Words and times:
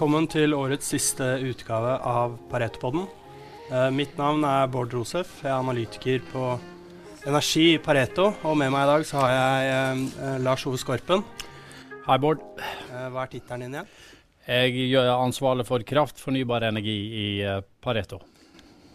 Velkommen 0.00 0.30
til 0.32 0.54
årets 0.56 0.86
siste 0.94 1.26
utgave 1.44 1.90
av 2.08 2.38
Paretopodden. 2.48 3.02
Eh, 3.68 3.90
mitt 3.92 4.14
navn 4.16 4.46
er 4.48 4.70
Bård 4.72 4.94
Rosef. 4.96 5.34
Jeg 5.42 5.50
er 5.50 5.58
analytiker 5.58 6.22
på 6.30 6.44
energi 7.28 7.66
i 7.74 7.82
Pareto. 7.84 8.30
Og 8.48 8.56
med 8.56 8.72
meg 8.72 8.86
i 8.86 8.88
dag 8.94 9.04
så 9.04 9.18
har 9.20 9.34
jeg 9.34 10.06
eh, 10.24 10.38
Lars 10.40 10.64
Ove 10.64 10.80
Skorpen. 10.80 11.20
Hei, 12.06 12.16
Bård. 12.16 12.40
Eh, 12.64 13.10
hva 13.12 13.26
er 13.26 13.32
tittelen 13.34 13.66
din 13.66 13.76
igjen? 13.76 13.92
Jeg 14.48 14.88
er 15.02 15.12
ansvarlig 15.18 15.68
for 15.68 15.84
kraft, 15.84 16.24
fornybar 16.24 16.64
energi 16.70 16.96
i 17.20 17.28
Pareto. 17.84 18.22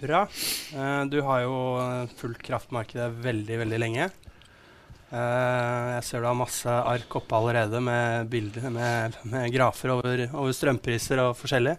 Bra. 0.02 0.26
Du 1.14 1.20
har 1.30 1.46
jo 1.46 1.60
fulgt 2.18 2.42
kraftmarkedet 2.50 3.14
veldig, 3.30 3.62
veldig 3.62 3.84
lenge. 3.86 4.10
Eh, 5.14 5.88
jeg 5.96 6.06
ser 6.08 6.24
du 6.24 6.28
har 6.30 6.38
masse 6.38 6.70
ark 6.70 7.20
oppe 7.20 7.38
allerede 7.38 7.82
med 7.84 8.30
bilder 8.32 8.72
med, 8.74 9.18
med 9.30 9.52
grafer 9.54 9.94
over, 9.94 10.26
over, 10.32 10.54
strømpriser 10.56 11.22
og 11.22 11.36
forskjellig. 11.38 11.76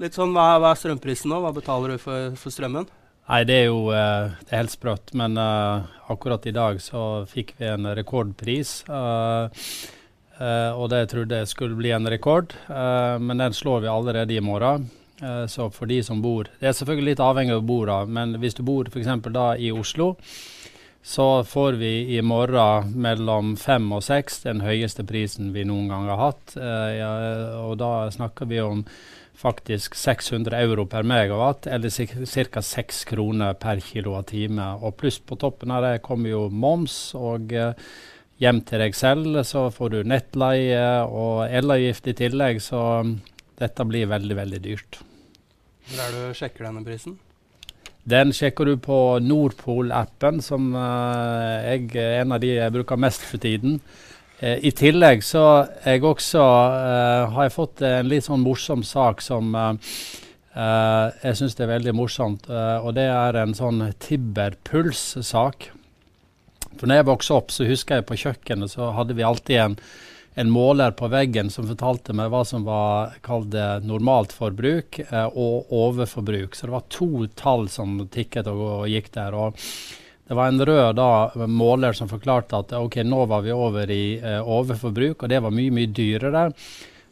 Litt 0.00 0.16
sånn, 0.16 0.34
hva, 0.36 0.58
hva, 0.60 0.74
er 0.74 0.80
strømprisen 0.80 1.32
nå? 1.32 1.40
Hva 1.42 1.54
betaler 1.56 1.94
du 1.94 2.02
for, 2.02 2.34
for 2.38 2.54
strømmen? 2.54 2.86
Nei, 3.30 3.40
Det 3.46 3.56
er 3.56 3.66
jo 3.70 3.88
uh, 3.88 4.34
det 4.44 4.52
er 4.52 4.62
helt 4.62 4.74
sprøtt. 4.74 5.14
Men 5.18 5.38
uh, 5.38 5.88
akkurat 6.12 6.46
i 6.46 6.54
dag 6.54 6.78
så 6.82 7.24
fikk 7.30 7.54
vi 7.58 7.70
en 7.70 7.88
rekordpris. 7.96 8.80
Uh, 8.90 9.48
og 10.40 10.86
det 10.88 11.02
jeg 11.02 11.10
trodde 11.10 11.42
skulle 11.50 11.76
bli 11.76 11.90
en 11.92 12.08
rekord, 12.08 12.54
men 13.20 13.42
den 13.42 13.52
slår 13.52 13.82
vi 13.84 13.90
allerede 13.92 14.32
i 14.32 14.40
morgen. 14.40 14.86
så 15.52 15.66
for 15.68 15.84
de 15.84 15.98
som 16.02 16.22
bor 16.22 16.48
Det 16.60 16.68
er 16.70 16.72
selvfølgelig 16.72 17.10
litt 17.10 17.20
avhengig 17.20 17.52
av 17.52 17.58
hvor 17.60 17.84
du 17.84 17.92
bor, 17.92 18.06
men 18.08 18.32
hvis 18.40 18.56
du 18.56 18.62
bor 18.64 18.88
f.eks. 18.88 19.10
da 19.28 19.50
i 19.60 19.68
Oslo, 19.68 20.14
så 21.02 21.44
får 21.44 21.72
vi 21.80 22.16
i 22.16 22.20
morgen 22.22 22.92
mellom 23.00 23.54
fem 23.56 23.86
og 23.96 24.02
seks 24.04 24.42
den 24.44 24.60
høyeste 24.60 25.04
prisen 25.08 25.54
vi 25.54 25.64
noen 25.64 25.88
gang 25.88 26.10
har 26.12 26.20
hatt. 26.20 26.54
Eh, 26.60 26.90
ja, 26.98 27.14
og 27.62 27.78
da 27.80 28.10
snakker 28.12 28.50
vi 28.50 28.60
om 28.60 28.84
faktisk 29.40 29.96
600 29.96 30.58
euro 30.60 30.84
per 30.86 31.06
megawatt, 31.08 31.66
eller 31.66 31.88
ca. 31.88 32.62
6 32.62 33.04
kroner 33.08 33.56
per 33.56 33.80
kilowattime. 33.80 34.66
Og 34.84 34.98
pluss 35.00 35.16
på 35.18 35.38
toppen 35.40 35.72
av 35.72 35.86
det 35.86 36.02
kommer 36.04 36.34
jo 36.34 36.42
moms, 36.52 36.98
og 37.16 37.54
eh, 37.56 37.72
hjem 38.44 38.60
til 38.68 38.84
deg 38.84 38.96
selv 38.96 39.40
så 39.48 39.70
får 39.72 39.94
du 39.94 39.98
nettleie 40.04 40.84
og 41.08 41.46
elavgift 41.48 42.12
i 42.12 42.16
tillegg, 42.20 42.60
så 42.60 42.82
dette 43.60 43.88
blir 43.88 44.12
veldig, 44.12 44.36
veldig 44.36 44.62
dyrt. 44.68 45.00
Hvor 45.88 46.04
er 46.04 46.14
det 46.14 46.28
du 46.28 46.38
sjekker 46.38 46.68
denne 46.68 46.84
prisen? 46.84 47.16
Den 48.08 48.32
sjekker 48.32 48.64
du 48.64 48.78
på 48.80 49.18
Nordpol-appen, 49.20 50.40
som 50.40 50.72
uh, 50.72 51.60
jeg 51.66 51.90
er 52.00 52.22
en 52.22 52.32
av 52.32 52.40
de 52.40 52.54
jeg 52.54 52.72
bruker 52.72 53.00
mest 53.00 53.24
for 53.28 53.42
tiden. 53.42 53.80
Uh, 54.40 54.56
I 54.56 54.72
tillegg 54.72 55.24
så 55.26 55.44
jeg 55.84 56.04
også, 56.08 56.40
uh, 56.40 57.28
har 57.34 57.48
jeg 57.48 57.56
fått 57.58 57.84
en 57.84 58.08
litt 58.08 58.24
sånn 58.24 58.44
morsom 58.44 58.84
sak 58.86 59.24
som 59.24 59.52
jeg 60.50 61.36
syns 61.38 61.54
er 61.62 61.68
veldig 61.70 61.92
morsomt. 61.94 62.48
og 62.50 62.96
det 62.96 63.04
er 63.06 63.36
en 63.38 63.52
sånn 63.54 63.84
Tibber-puls-sak. 64.02 65.68
For 66.74 66.90
når 66.90 66.98
jeg 66.98 67.06
vokste 67.06 67.36
opp, 67.36 67.52
så 67.54 67.68
husker 67.68 68.00
jeg 68.00 68.06
på 68.08 68.18
kjøkkenet 68.18 68.72
så 68.72 68.88
hadde 68.96 69.14
vi 69.14 69.22
alltid 69.22 69.60
en 69.62 69.76
en 70.34 70.50
måler 70.50 70.92
på 70.96 71.08
veggen 71.10 71.50
som 71.50 71.66
fortalte 71.68 72.14
meg 72.16 72.30
hva 72.30 72.44
som 72.46 72.62
var 72.64 73.16
kalt 73.24 73.56
normalt 73.82 74.32
forbruk 74.32 75.00
eh, 75.08 75.26
og 75.26 75.72
overforbruk. 75.74 76.54
Så 76.54 76.68
det 76.68 76.76
var 76.76 76.86
to 76.88 77.26
tall 77.34 77.66
som 77.68 77.98
tikket 78.12 78.50
og, 78.50 78.62
og 78.82 78.86
gikk 78.92 79.10
der. 79.16 79.34
og 79.34 79.58
det 80.30 80.36
var 80.38 80.48
en 80.48 80.66
rød 80.66 80.94
da, 80.94 81.32
måler 81.46 81.92
som 81.92 82.08
forklarte 82.08 82.60
at 82.62 82.72
ok, 82.78 83.00
nå 83.02 83.24
var 83.26 83.42
vi 83.42 83.50
over 83.50 83.90
i 83.90 84.14
eh, 84.22 84.38
overforbruk, 84.38 85.24
og 85.24 85.28
det 85.28 85.40
var 85.42 85.50
mye 85.50 85.74
mye 85.74 85.90
dyrere. 85.90 86.44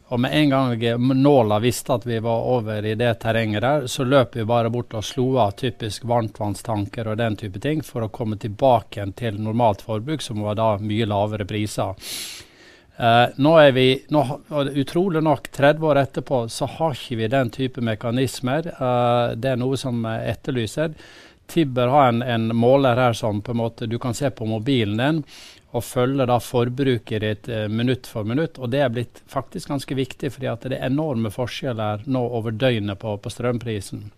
Og 0.09 0.21
med 0.23 0.33
en 0.33 0.49
gang 0.49 1.01
nåla 1.19 1.59
visste 1.59 1.93
at 1.99 2.07
vi 2.07 2.21
var 2.23 2.47
over 2.47 2.85
i 2.87 2.95
det 2.95 3.11
terrenget 3.19 3.61
der, 3.61 3.87
så 3.91 4.07
løp 4.07 4.39
vi 4.39 4.47
bare 4.47 4.71
bort 4.71 4.95
og 4.95 5.03
slo 5.03 5.27
av 5.43 5.51
typisk 5.59 6.07
varmtvannstanker 6.07 7.11
og 7.11 7.19
den 7.19 7.35
type 7.37 7.59
ting 7.59 7.83
for 7.83 8.07
å 8.07 8.09
komme 8.09 8.39
tilbake 8.39 9.03
til 9.19 9.37
normalt 9.43 9.83
forbruk, 9.83 10.23
som 10.23 10.39
var 10.47 10.55
da 10.55 10.77
mye 10.79 11.05
lavere 11.05 11.45
priser. 11.45 11.99
Uh, 12.99 13.29
nå 13.35 13.53
er 13.59 13.71
vi, 13.71 14.03
nå, 14.11 14.39
Utrolig 14.75 15.21
nok, 15.23 15.51
30 15.51 15.85
år 15.87 15.95
etterpå, 16.01 16.49
så 16.49 16.65
har 16.65 16.97
ikke 16.97 17.15
vi 17.15 17.29
den 17.31 17.49
type 17.49 17.81
mekanismer. 17.81 18.67
Uh, 18.75 19.35
det 19.39 19.53
er 19.53 19.61
noe 19.61 19.79
som 19.79 20.03
etterlyser. 20.03 20.97
Tibber 21.47 21.87
har 21.87 22.11
en, 22.11 22.21
en, 22.21 22.51
måler 22.55 22.99
her 22.99 23.15
som 23.15 23.39
på 23.41 23.55
en 23.55 23.61
måte 23.61 23.87
du 23.87 23.95
kan 23.99 24.13
se 24.13 24.29
på 24.29 24.45
mobilen 24.45 24.99
din 24.99 25.23
og 25.69 25.83
følge 25.85 26.25
da 26.25 26.39
forbruket 26.41 27.23
ditt 27.23 27.47
uh, 27.47 27.67
minutt 27.71 28.09
for 28.09 28.27
minutt. 28.27 28.59
Og 28.59 28.73
det 28.73 28.83
er 28.83 28.91
blitt 28.91 29.23
faktisk 29.31 29.71
ganske 29.71 29.95
viktig, 29.95 30.33
fordi 30.35 30.51
at 30.51 30.67
det 30.67 30.81
er 30.81 30.89
enorme 30.91 31.31
forskjeller 31.31 32.03
nå 32.05 32.27
over 32.41 32.51
døgnet 32.51 32.99
på, 32.99 33.15
på 33.15 33.31
strømprisen. 33.31 34.09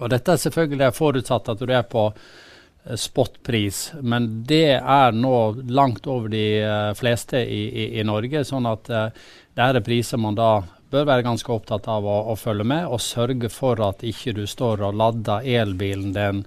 Og 0.00 0.08
dette 0.10 0.34
er 0.34 0.42
selvfølgelig 0.42 0.94
forutsatt 0.96 1.54
at 1.54 1.62
du 1.62 1.70
er 1.70 1.86
på 1.86 2.10
Eh, 2.12 2.50
spotpris, 2.98 3.92
men 4.02 4.28
det 4.48 4.78
er 4.80 5.14
nå 5.14 5.36
langt 5.70 6.06
over 6.10 6.32
de 6.32 6.44
uh, 6.66 6.90
fleste 6.98 7.38
i, 7.44 7.62
i, 7.68 7.86
i, 8.00 8.04
Norge. 8.06 8.42
Sånn 8.44 8.66
at 8.66 8.90
uh, 8.90 9.08
det 9.54 9.68
er 9.68 9.84
priser 9.86 10.18
man 10.18 10.38
da 10.38 10.64
bør 10.92 11.06
være 11.08 11.24
ganske 11.24 11.54
opptatt 11.54 11.86
av 11.88 12.04
å, 12.04 12.18
å, 12.32 12.36
følge 12.36 12.66
med, 12.68 12.88
og 12.90 13.00
sørge 13.00 13.48
for 13.52 13.80
at 13.86 14.02
ikke 14.04 14.34
du 14.36 14.44
står 14.50 14.82
og 14.88 14.98
lader 14.98 15.46
elbilen 15.46 16.12
din 16.16 16.44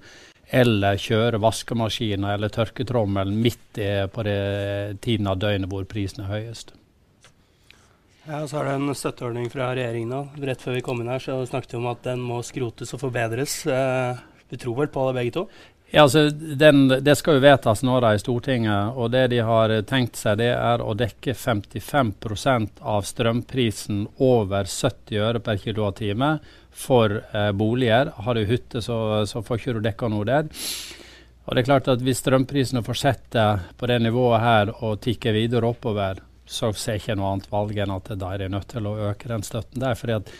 eller 0.54 1.00
kjører 1.02 1.42
vaskemaskinen 1.42 2.28
eller 2.30 2.52
tørketrommelen 2.54 3.40
midt 3.42 3.80
på 4.14 4.26
det 4.28 5.00
tiden 5.02 5.26
av 5.26 5.40
døgnet 5.42 5.72
hvor 5.72 5.88
prisen 5.90 6.22
er 6.22 6.30
høyest. 6.30 6.76
Ja, 8.26 8.46
Så 8.46 8.58
er 8.58 8.64
det 8.66 8.72
en 8.74 8.94
støtteordning 8.94 9.50
fra 9.52 9.68
regjeringen 9.70 10.14
òg. 10.16 10.38
Rett 10.48 10.62
før 10.62 10.74
vi 10.74 10.82
kom 10.82 10.98
inn 11.02 11.10
her, 11.12 11.22
så 11.22 11.38
snakket 11.46 11.76
vi 11.76 11.78
om 11.78 11.90
at 11.92 12.02
den 12.02 12.22
må 12.26 12.40
skrotes 12.42 12.90
og 12.96 13.02
forbedres. 13.04 13.60
Eh, 13.70 14.18
vi 14.50 14.58
tror 14.58 14.74
vel 14.80 14.90
på 14.90 15.04
det 15.06 15.14
begge 15.20 15.34
to? 15.36 15.44
Ja, 15.90 16.02
altså, 16.02 16.30
den, 16.30 16.88
Det 16.88 17.14
skal 17.16 17.38
jo 17.38 17.44
vedtas 17.44 17.84
nå 17.86 18.00
da 18.02 18.10
i 18.14 18.18
Stortinget, 18.18 18.96
og 18.98 19.12
det 19.14 19.28
de 19.30 19.38
har 19.46 19.72
tenkt 19.86 20.18
seg, 20.18 20.40
det 20.40 20.50
er 20.50 20.82
å 20.82 20.96
dekke 20.98 21.34
55% 21.38 22.82
av 22.82 23.06
strømprisen 23.06 24.02
over 24.18 24.66
70 24.66 25.22
øre 25.22 25.40
per 25.40 25.60
kWh 25.62 26.32
for 26.76 27.20
eh, 27.32 27.52
boliger. 27.56 28.10
Har 28.16 28.34
du 28.34 28.44
hytte, 28.44 28.82
så, 28.82 29.24
så 29.26 29.42
får 29.42 29.62
ikke 29.62 29.76
du 29.78 29.84
dekka 29.86 30.10
noe 30.12 30.26
der. 30.28 30.50
Og 31.46 31.54
det 31.54 31.62
er 31.62 31.68
klart 31.70 31.88
at 31.88 32.02
Hvis 32.02 32.20
strømprisene 32.24 32.82
fortsetter 32.84 33.62
på 33.78 33.86
det 33.86 34.00
nivået 34.02 34.42
her 34.42 34.74
og 34.82 35.00
tikker 35.06 35.36
videre 35.38 35.70
oppover, 35.70 36.18
så 36.46 36.72
ser 36.74 36.96
jeg 36.96 37.04
ikke 37.04 37.16
noe 37.18 37.32
annet 37.32 37.50
valg 37.50 37.78
enn 37.78 37.94
at 37.94 38.10
da 38.18 38.34
er 38.34 38.44
de 38.44 38.52
nødt 38.52 38.68
til 38.70 38.86
å 38.86 38.98
øke 39.10 39.30
den 39.30 39.46
støtten 39.46 39.82
der. 39.82 39.94
fordi 39.94 40.18
at 40.18 40.32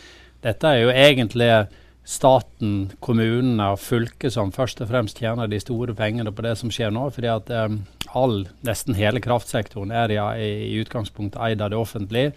dette 0.43 0.69
er 0.69 0.83
jo 0.83 0.91
egentlig 0.91 1.51
staten, 2.07 2.93
kommunene 3.03 3.73
og 3.75 3.81
fylket 3.83 4.37
som 4.37 4.53
først 4.55 4.81
og 4.85 4.93
fremst 4.93 5.19
tjener 5.19 5.51
de 5.51 5.59
store 5.61 5.95
pengene 5.99 6.31
på 6.33 6.45
det 6.47 6.55
som 6.61 6.71
skjer 6.71 6.95
nå. 6.95 7.09
fordi 7.11 7.33
at 7.33 7.51
um, 7.51 7.81
all, 8.15 8.45
nesten 8.67 8.95
hele 8.95 9.21
kraftsektoren 9.25 9.91
er 9.91 10.15
i, 10.15 10.21
i 10.47 10.79
utgangspunktet 10.81 11.41
eid 11.43 11.65
av 11.65 11.75
det 11.75 11.81
offentlige. 11.81 12.33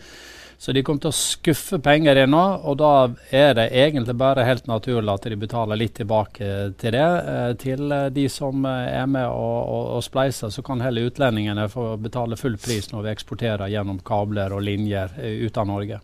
Så 0.60 0.74
de 0.76 0.82
kommer 0.84 1.06
til 1.06 1.14
å 1.14 1.16
skuffe 1.16 1.78
penger 1.80 2.18
inn 2.20 2.34
nå, 2.34 2.42
og 2.68 2.82
da 2.82 2.92
er 3.32 3.54
det 3.56 3.70
egentlig 3.80 4.18
bare 4.20 4.44
helt 4.44 4.66
naturlig 4.68 5.14
at 5.14 5.28
de 5.32 5.38
betaler 5.40 5.80
litt 5.80 5.94
tilbake 6.02 6.50
til 6.82 6.98
det. 6.98 7.06
Eh, 7.32 7.52
til 7.62 7.94
de 8.12 8.26
som 8.28 8.66
eh, 8.68 8.90
er 8.98 9.06
med 9.08 9.30
og, 9.30 9.60
og, 9.62 9.86
og 9.96 10.04
spleiser, 10.04 10.52
så 10.52 10.66
kan 10.66 10.84
heller 10.84 11.08
utlendingene 11.08 11.70
få 11.72 11.94
betale 12.04 12.36
full 12.36 12.58
pris 12.60 12.92
når 12.92 13.06
vi 13.06 13.14
eksporterer 13.14 13.72
gjennom 13.72 14.02
kabler 14.04 14.58
og 14.58 14.66
linjer 14.68 15.16
eh, 15.22 15.40
ut 15.48 15.62
av 15.64 15.70
Norge. 15.72 16.02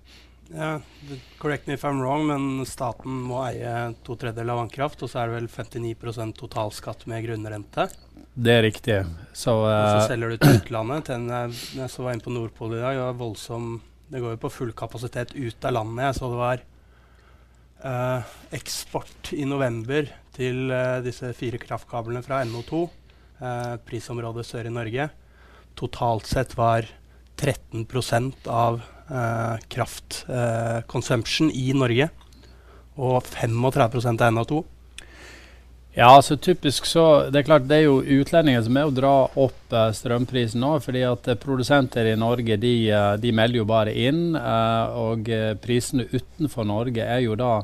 Ja, 0.53 0.79
correct 1.37 1.67
me 1.67 1.73
if 1.73 1.83
I'm 1.85 2.01
wrong, 2.01 2.27
men 2.27 2.65
staten 2.69 3.23
må 3.25 3.39
eie 3.47 3.95
to 4.05 4.13
tredjedeler 4.19 4.53
av 4.53 4.61
vannkraft, 4.61 5.01
og 5.01 5.09
så 5.09 5.23
er 5.23 5.31
det 5.31 5.39
vel 5.39 5.47
59% 5.49 6.35
totalskatt 6.37 7.07
med 7.09 7.25
grunnrente? 7.25 7.87
Det 8.35 8.53
er 8.53 8.63
riktig. 8.67 8.99
Så, 9.33 9.55
uh, 9.63 9.71
og 9.71 9.89
så 9.89 9.97
eh, 10.03 10.07
selger 10.11 10.33
du 10.33 10.37
til 10.37 10.59
utlandet. 10.59 11.09
Den 11.09 11.27
jeg, 11.31 11.57
jeg 11.79 11.91
så 11.91 12.05
var 12.05 12.15
inne 12.15 12.25
på 12.25 12.35
Nordpol 12.35 12.75
i 12.75 12.81
dag, 12.83 12.99
det 12.99 13.03
var 13.07 13.19
voldsom 13.19 13.75
Det 14.11 14.21
går 14.21 14.35
jo 14.35 14.41
på 14.43 14.53
full 14.53 14.73
kapasitet 14.77 15.33
ut 15.33 15.65
av 15.65 15.73
landet. 15.79 16.03
Jeg 16.05 16.17
så 16.19 16.29
det 16.29 16.41
var 16.43 16.65
uh, 17.85 18.35
eksport 18.53 19.31
i 19.33 19.47
november 19.49 20.11
til 20.35 20.69
uh, 20.69 21.01
disse 21.05 21.31
fire 21.37 21.57
kraftkablene 21.61 22.21
fra 22.25 22.43
NO2, 22.45 22.85
prisområdet 23.83 24.45
sør 24.47 24.69
i 24.69 24.71
Norge. 24.71 25.09
Totalt 25.75 26.29
sett 26.29 26.53
var 26.55 26.85
13% 27.35 28.45
av 28.47 28.79
eh, 29.09 29.57
kraft 29.69 30.25
eh, 30.29 31.49
i 31.51 31.73
Norge. 31.73 32.09
Og 32.95 33.23
35 33.23 34.21
av 34.21 34.31
NO2. 34.31 34.63
Ja, 35.95 36.09
altså 36.11 36.35
typisk 36.35 36.85
så 36.85 37.29
Det 37.31 37.39
er 37.39 37.47
klart 37.47 37.67
det 37.69 37.77
er 37.77 37.85
jo 37.85 38.01
utlendinger 38.03 38.65
som 38.65 38.75
er 38.75 38.89
å 38.89 38.91
dra 38.91 39.13
opp 39.31 39.71
eh, 39.71 39.93
strømprisen 39.95 40.59
nå. 40.59 40.73
fordi 40.83 41.05
at 41.07 41.29
eh, 41.31 41.37
produsenter 41.39 42.09
i 42.11 42.17
Norge 42.19 42.57
de, 42.59 42.73
eh, 42.91 43.13
de 43.15 43.31
melder 43.31 43.61
jo 43.61 43.67
bare 43.69 43.93
inn. 43.95 44.35
Eh, 44.35 44.97
og 44.99 45.31
eh, 45.31 45.53
prisene 45.55 46.09
utenfor 46.11 46.67
Norge 46.67 46.99
er 46.99 47.23
jo 47.23 47.37
da 47.39 47.61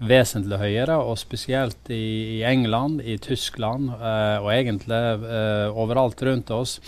vesentlig 0.00 0.56
høyere. 0.62 0.96
Og 1.04 1.20
spesielt 1.20 1.92
i, 1.92 2.38
i 2.38 2.42
England, 2.48 3.04
i 3.04 3.18
Tyskland 3.20 3.92
og 3.92 4.48
egentlig 4.52 5.02
overalt 5.76 6.20
rundt 6.24 6.52
oss. 6.52 6.78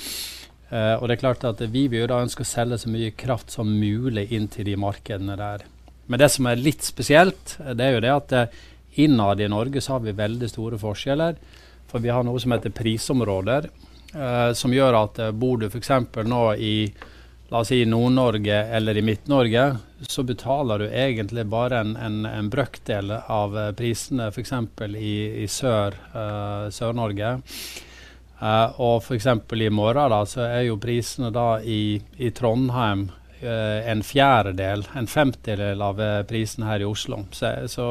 Uh, 0.69 1.00
og 1.00 1.09
det 1.09 1.17
er 1.17 1.23
klart 1.23 1.44
at 1.49 1.62
Vi 1.73 1.87
vil 1.88 2.03
jo 2.03 2.09
da 2.11 2.20
ønske 2.20 2.44
å 2.44 2.49
selge 2.49 2.76
så 2.82 2.91
mye 2.93 3.15
kraft 3.17 3.55
som 3.55 3.70
mulig 3.81 4.26
inn 4.37 4.50
til 4.53 4.69
de 4.69 4.76
markedene 4.76 5.37
der. 5.41 5.65
Men 6.09 6.20
det 6.20 6.29
som 6.35 6.49
er 6.49 6.61
litt 6.61 6.85
spesielt, 6.85 7.56
det 7.73 7.85
er 7.85 7.97
jo 7.97 8.03
det 8.05 8.12
at 8.12 8.35
uh, 8.37 8.59
innad 9.00 9.41
i 9.41 9.49
Norge 9.49 9.81
så 9.81 9.97
har 9.97 10.05
vi 10.05 10.17
veldig 10.17 10.50
store 10.53 10.81
forskjeller. 10.81 11.38
For 11.88 12.05
vi 12.05 12.12
har 12.12 12.26
noe 12.26 12.41
som 12.41 12.53
heter 12.53 12.75
prisområder, 12.76 13.70
uh, 14.12 14.53
som 14.53 14.75
gjør 14.75 15.00
at 15.00 15.23
bor 15.41 15.56
du 15.56 15.70
f.eks. 15.70 15.94
nå 16.29 16.43
i 16.61 16.75
la 17.49 17.62
oss 17.62 17.71
si 17.73 17.81
Nord-Norge 17.88 18.59
eller 18.76 18.99
i 19.00 19.03
Midt-Norge, 19.09 19.62
så 20.05 20.21
betaler 20.29 20.82
du 20.82 20.91
egentlig 20.91 21.47
bare 21.49 21.79
en, 21.81 21.94
en, 21.97 22.19
en 22.29 22.50
brøkdel 22.53 23.14
av 23.25 23.56
prisene 23.79 24.29
f.eks. 24.29 24.53
i, 24.85 25.14
i 25.44 25.49
sør, 25.49 25.97
Sør-Norge. 26.69 27.38
Uh, 28.38 28.70
og 28.79 29.00
f.eks. 29.02 29.26
i 29.26 29.69
morgen 29.75 30.12
da, 30.12 30.20
så 30.29 30.44
er 30.46 30.69
jo 30.69 30.79
prisene 30.79 31.32
da 31.35 31.56
i, 31.58 31.99
i 32.23 32.31
Trondheim 32.31 33.08
uh, 33.43 33.79
en 33.90 34.05
fjerdedel, 34.06 34.85
en 34.94 35.11
femtedel 35.11 35.82
av 35.82 35.99
uh, 35.99 36.20
prisene 36.29 36.69
her 36.69 36.85
i 36.85 36.87
Oslo. 36.87 37.25
Så, 37.35 37.50
så, 37.67 37.88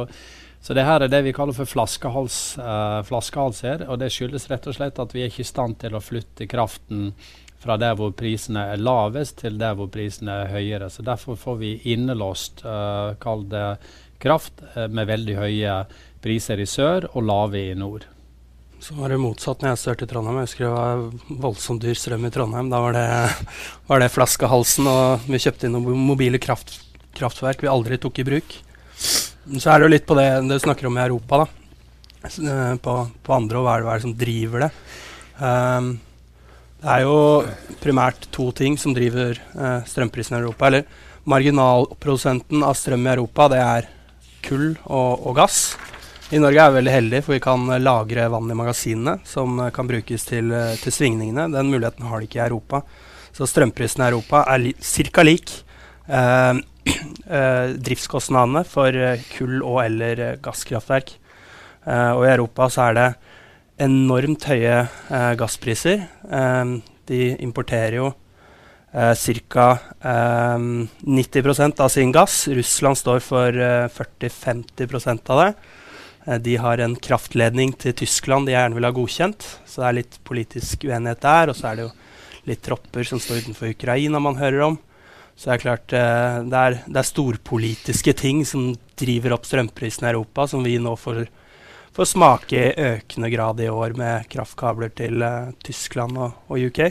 så, 0.61 0.77
det 0.77 0.87
her 0.87 1.03
er 1.03 1.11
det 1.11 1.25
vi 1.27 1.35
kaller 1.35 1.57
for 1.57 1.67
flaskehals, 1.67 2.39
flaskehalser. 3.09 3.83
Og 3.91 3.99
det 3.99 4.11
skyldes 4.15 4.47
rett 4.51 4.71
og 4.71 4.79
slett 4.79 5.03
at 5.03 5.15
vi 5.15 5.25
er 5.25 5.33
ikke 5.33 5.43
i 5.43 5.51
stand 5.51 5.81
til 5.83 5.99
å 5.99 6.03
flytte 6.03 6.47
kraften 6.47 7.11
fra 7.59 7.75
der 7.81 7.97
hvor 7.99 8.13
prisene 8.15 8.69
er 8.71 8.79
lavest 8.79 9.41
til 9.41 9.59
der 9.59 9.75
hvor 9.75 9.91
prisene 9.91 10.43
er 10.45 10.51
høyere. 10.53 10.91
Så 10.93 11.03
derfor 11.03 11.39
får 11.39 11.59
vi 11.59 11.77
innelåst, 11.91 12.63
kall 13.19 13.47
det 13.51 13.69
kraft, 14.21 14.61
med 14.75 15.09
veldig 15.09 15.39
høye 15.39 15.79
priser 16.23 16.61
i 16.61 16.69
sør 16.69 17.09
og 17.13 17.25
lave 17.27 17.63
i 17.71 17.73
nord. 17.77 18.07
Så 18.79 18.93
var 18.93 19.09
det 19.09 19.17
motsatt 19.19 19.63
når 19.63 19.73
jeg 19.73 19.81
størte 19.81 20.05
i 20.05 20.09
Trondheim. 20.11 20.37
Jeg 20.37 20.49
husker 20.49 20.67
det 20.67 20.73
var 20.75 21.39
voldsomt 21.47 21.81
dyr 21.81 21.97
strøm 21.97 22.27
i 22.27 22.31
Trondheim. 22.33 22.69
Da 22.71 22.81
var 22.83 22.93
det, 22.93 23.05
var 23.89 24.03
det 24.03 24.11
flaskehalsen, 24.13 24.89
og 24.89 25.25
vi 25.25 25.41
kjøpte 25.41 25.67
inn 25.67 25.73
noen 25.75 26.07
mobile 26.07 26.39
kraft, 26.41 26.75
kraftverk 27.17 27.65
vi 27.65 27.71
aldri 27.71 27.97
tok 28.01 28.21
i 28.21 28.27
bruk. 28.27 28.57
Så 28.97 29.71
er 29.71 29.79
det 29.79 29.87
jo 29.87 29.93
litt 29.95 30.05
på 30.09 30.17
det 30.17 30.27
du 30.45 30.57
snakker 30.61 30.89
om 30.89 30.99
i 30.99 31.03
Europa, 31.07 31.41
da. 31.43 31.47
Eh, 32.27 32.75
på, 32.83 32.95
på 33.23 33.33
andre, 33.33 33.59
og 33.59 33.65
hva 33.65 33.75
er, 33.75 33.81
det, 33.81 33.87
hva 33.87 33.95
er 33.95 34.01
det 34.01 34.07
som 34.07 34.15
driver 34.21 34.65
det? 34.65 34.71
Um, 35.37 35.91
det 36.77 36.93
er 36.93 37.03
jo 37.07 37.19
primært 37.81 38.27
to 38.33 38.49
ting 38.53 38.77
som 38.77 38.93
driver 38.93 39.39
uh, 39.57 39.81
strømprisen 39.89 40.37
i 40.37 40.41
Europa. 40.43 40.69
Eller 40.69 40.85
marginalprodusenten 41.27 42.65
av 42.65 42.77
strøm 42.77 43.07
i 43.07 43.13
Europa, 43.15 43.49
det 43.53 43.61
er 43.63 43.89
kull 44.45 44.69
og, 44.85 45.25
og 45.27 45.37
gass. 45.41 45.61
I 46.27 46.39
Norge 46.43 46.59
er 46.59 46.73
vi 46.73 46.75
veldig 46.81 46.91
heldige, 46.91 47.23
for 47.23 47.37
vi 47.37 47.43
kan 47.43 47.61
eh, 47.71 47.79
lagre 47.79 48.25
vann 48.27 48.49
i 48.51 48.55
magasinene 48.57 49.13
som 49.23 49.61
eh, 49.63 49.69
kan 49.71 49.87
brukes 49.87 50.25
til, 50.27 50.49
eh, 50.51 50.73
til 50.81 50.91
svingningene. 50.91 51.45
Den 51.53 51.69
muligheten 51.71 52.03
har 52.09 52.19
de 52.19 52.27
ikke 52.27 52.41
i 52.41 52.43
Europa. 52.49 52.81
Så 53.31 53.47
strømprisen 53.47 54.03
i 54.03 54.09
Europa 54.09 54.41
er 54.51 54.59
li 54.59 54.73
ca. 54.75 55.23
lik 55.23 55.53
eh, 56.11 56.59
eh, 57.37 57.71
driftskostnadene 57.79 58.65
for 58.67 58.99
kull- 59.37 59.63
og 59.63 59.79
eller 59.85 60.41
gasskraftverk. 60.43 61.15
Eh, 61.87 62.11
og 62.11 62.25
i 62.25 62.33
Europa 62.33 62.67
så 62.75 62.89
er 62.89 62.99
det 62.99 63.07
enormt 63.87 64.49
høye 64.49 64.77
gasspriser. 65.37 66.07
de 67.07 67.19
importerer 67.39 68.01
jo 68.01 68.11
eh, 68.91 69.15
ca. 69.47 69.71
Eh, 70.01 70.59
90% 71.07 71.79
av 71.79 71.89
sin 71.95 72.11
gass. 72.11 72.47
Russland 72.51 72.97
står 72.99 73.23
for 73.23 73.47
eh, 73.47 73.87
40-50% 73.87 75.29
av 75.31 75.45
det. 75.45 75.51
Eh, 76.27 76.39
de 76.39 76.57
har 76.57 76.77
en 76.77 76.95
kraftledning 76.95 77.73
til 77.79 77.95
Tyskland 77.95 78.47
de 78.47 78.55
gjerne 78.55 78.77
vil 78.77 78.87
ha 78.87 78.91
godkjent. 78.95 79.47
Så 79.65 79.81
det 79.81 79.87
er 79.87 79.97
litt 80.01 80.19
politisk 80.27 80.87
uenighet 80.87 81.23
der. 81.23 81.51
Og 81.51 81.57
så 81.57 81.71
er 81.71 81.79
det 81.79 81.87
jo 81.87 81.93
litt 82.47 82.63
tropper 82.65 83.07
som 83.07 83.21
står 83.21 83.45
utenfor 83.45 83.71
Ukraina 83.71 84.21
man 84.23 84.39
hører 84.39 84.67
om. 84.71 84.77
Så 85.37 85.51
det 85.51 85.55
er 85.55 85.63
klart 85.63 85.93
eh, 85.93 86.37
det 86.49 86.61
er, 86.61 86.77
det 86.87 87.01
er 87.01 87.11
storpolitiske 87.11 88.13
ting 88.17 88.45
som 88.45 88.71
driver 88.97 89.35
opp 89.35 89.45
strømprisen 89.45 90.07
i 90.07 90.09
Europa, 90.09 90.47
som 90.49 90.63
vi 90.65 90.79
nå 90.81 90.95
får, 90.97 91.27
får 91.93 92.09
smake 92.09 92.57
i 92.57 92.87
økende 92.95 93.29
grad 93.29 93.61
i 93.61 93.69
år 93.69 93.93
med 93.99 94.25
kraftkabler 94.33 94.89
til 94.97 95.21
uh, 95.21 95.51
Tyskland 95.61 96.17
og, 96.17 96.39
og, 96.49 96.57
UK. 96.57 96.81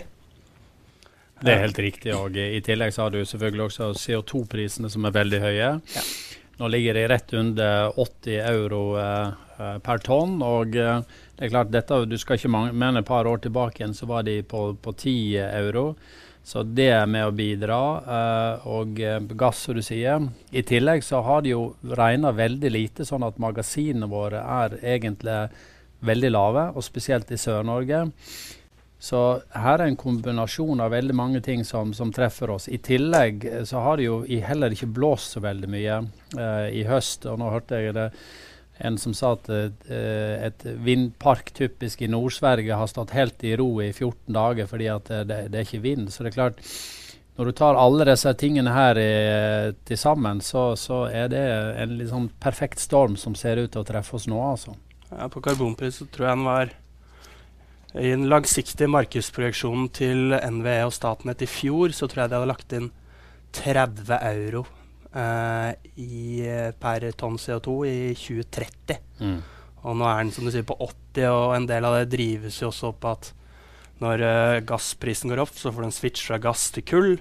Det 1.43 1.53
er 1.53 1.65
helt 1.65 1.81
riktig. 1.83 2.15
og 2.15 2.39
I 2.39 2.63
tillegg 2.65 2.95
så 2.95 3.09
har 3.09 3.17
du 3.17 3.19
selvfølgelig 3.27 3.67
også 3.67 3.91
CO2-prisene 3.99 4.93
som 4.95 5.11
er 5.11 5.17
veldig 5.19 5.43
høye. 5.43 5.73
Ja. 5.83 6.05
Nå 6.57 6.69
ligger 6.69 6.95
de 6.95 7.09
rett 7.09 7.33
under 7.33 8.01
80 8.01 8.41
euro 8.41 8.99
eh, 8.99 9.29
eh, 9.59 9.79
per 9.79 9.99
tonn. 9.99 10.39
og 10.43 10.77
eh, 10.77 11.03
det 11.37 11.45
er 11.45 11.53
klart, 11.53 11.73
dette, 11.73 12.05
Du 12.09 12.17
skal 12.19 12.39
ikke 12.39 12.53
mene 12.73 13.03
et 13.03 13.09
par 13.09 13.29
år 13.29 13.43
tilbake 13.45 13.83
igjen, 13.83 13.95
så 13.95 14.09
var 14.09 14.23
de 14.25 14.41
på, 14.43 14.71
på 14.81 14.93
10 14.93 15.37
euro. 15.37 15.91
Så 16.47 16.63
det 16.63 16.89
er 16.95 17.07
med 17.11 17.27
å 17.27 17.35
bidra. 17.35 17.79
Og 18.71 19.01
gass, 19.35 19.65
som 19.67 19.75
du 19.75 19.83
sier. 19.83 20.29
I 20.55 20.63
tillegg 20.63 21.03
så 21.03 21.19
har 21.27 21.43
de 21.43 21.51
jo 21.51 21.65
regna 21.83 22.31
veldig 22.31 22.71
lite, 22.71 23.05
sånn 23.05 23.27
at 23.27 23.41
magasinene 23.43 24.07
våre 24.07 24.45
er 24.63 24.77
egentlig 24.95 25.41
veldig 26.07 26.31
lave, 26.31 26.69
og 26.71 26.87
spesielt 26.87 27.35
i 27.35 27.41
Sør-Norge. 27.43 28.05
Så 28.99 29.21
her 29.53 29.77
er 29.83 29.91
en 29.91 29.99
kombinasjon 29.99 30.81
av 30.81 30.95
veldig 30.95 31.15
mange 31.17 31.41
ting 31.45 31.65
som, 31.69 31.93
som, 31.95 32.13
treffer 32.17 32.51
oss. 32.55 32.69
I 32.73 32.81
tillegg 32.81 33.45
eh, 33.45 33.63
så 33.69 33.83
har 33.85 34.01
det 34.01 34.09
jo 34.09 34.21
heller 34.25 34.73
ikke 34.73 34.89
blåst 34.89 35.37
så 35.37 35.43
veldig 35.45 35.71
mye 35.71 36.01
uh, 36.39 36.69
i 36.73 36.87
høst. 36.89 37.29
Og 37.29 37.41
nå 37.41 37.51
hørte 37.53 37.83
jeg 37.83 37.97
det 37.97 38.11
en 38.87 38.97
som 39.01 39.15
sa 39.17 39.35
at 39.37 39.49
uh, 39.53 40.47
et 40.49 40.65
vindpark 40.85 41.53
typisk 41.57 42.03
i 42.03 42.11
Nord-Sverige 42.13 42.77
har 42.81 42.89
stått 42.93 43.13
helt 43.17 43.45
i 43.45 43.55
ro 43.61 43.69
i 43.85 43.91
14 43.93 44.33
dager 44.37 44.69
fordi 44.71 44.89
at 44.93 45.13
det, 45.29 45.43
det, 45.53 45.61
er 45.61 45.69
ikke 45.69 45.85
vind. 45.85 46.09
Så 46.13 46.25
det 46.25 46.33
er 46.33 46.39
klart, 46.39 46.65
når 47.37 47.51
du 47.51 47.57
tar 47.61 47.77
alle 47.77 48.09
disse 48.09 48.33
tingene 48.41 48.73
her 48.73 49.03
til 49.85 50.01
sammen, 50.01 50.41
så, 50.41 50.71
så, 50.81 51.05
er 51.13 51.29
det 51.29 51.45
en 51.85 51.99
sånn 52.09 52.31
perfekt 52.41 52.81
storm 52.81 53.21
som 53.21 53.37
ser 53.37 53.61
ut 53.61 53.75
til 53.75 53.85
å 53.85 53.89
treffe 53.93 54.17
oss 54.17 54.25
nå, 54.25 54.41
altså. 54.41 54.73
Ja, 55.11 55.29
på 55.29 55.45
karbonpris 55.45 56.01
så 56.01 56.09
tror 56.09 56.31
jeg 56.31 56.39
den 56.39 56.49
var 56.49 56.73
i 57.97 58.11
den 58.13 58.27
langsiktige 58.29 58.91
markedsprojeksjonen 58.93 59.89
til 59.97 60.35
NVE 60.37 60.79
og 60.85 60.95
Statnett 60.95 61.45
i 61.45 61.49
fjor, 61.49 61.95
så 61.97 62.09
tror 62.09 62.25
jeg 62.25 62.33
de 62.33 62.39
hadde 62.39 62.51
lagt 62.51 62.75
inn 62.77 62.91
30 63.57 64.19
euro 64.19 64.65
eh, 65.17 65.71
i, 65.97 66.45
per 66.81 67.07
tonn 67.17 67.39
CO2 67.41 67.77
i 67.89 67.97
2030. 68.19 69.01
Mm. 69.23 69.39
Og 69.87 69.97
nå 69.97 70.09
er 70.11 70.21
den 70.21 70.35
som 70.35 70.45
du 70.47 70.53
sier 70.53 70.67
på 70.67 70.77
80, 70.77 71.29
og 71.31 71.57
en 71.57 71.69
del 71.71 71.89
av 71.89 72.01
det 72.01 72.11
drives 72.13 72.61
jo 72.61 72.69
også 72.73 72.93
opp 72.93 73.09
at 73.15 73.33
når 74.03 74.27
eh, 74.29 74.61
gassprisen 74.69 75.33
går 75.33 75.47
opp, 75.47 75.57
så 75.57 75.73
får 75.73 75.87
du 75.87 75.89
en 75.89 75.99
switch 76.01 76.29
fra 76.29 76.41
gass 76.43 76.69
til 76.75 76.85
kull. 76.85 77.13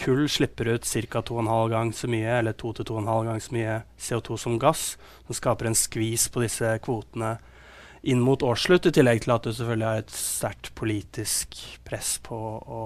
Kull 0.00 0.24
slipper 0.30 0.72
ut 0.72 0.88
ca. 0.88 1.20
2,5 1.20 1.50
ganger 1.74 1.98
så 1.98 2.08
mye, 2.10 2.38
eller 2.40 2.56
2-2,5 2.56 3.10
ganger 3.28 3.44
så 3.44 3.56
mye 3.58 3.74
CO2 4.00 4.38
som 4.40 4.56
gass. 4.62 4.94
Som 5.26 5.36
skaper 5.36 5.68
en 5.68 5.76
skvis 5.78 6.30
på 6.32 6.42
disse 6.46 6.70
kvotene 6.86 7.36
inn 8.04 8.20
mot 8.20 8.42
årsslutt, 8.42 8.86
i 8.86 8.92
tillegg 8.94 9.24
til 9.24 9.34
at 9.34 9.46
du 9.46 9.52
selvfølgelig 9.52 9.88
har 9.88 10.02
et 10.02 10.14
sterkt 10.14 10.70
politisk 10.76 11.56
press 11.86 12.16
på 12.24 12.36
å, 12.36 12.82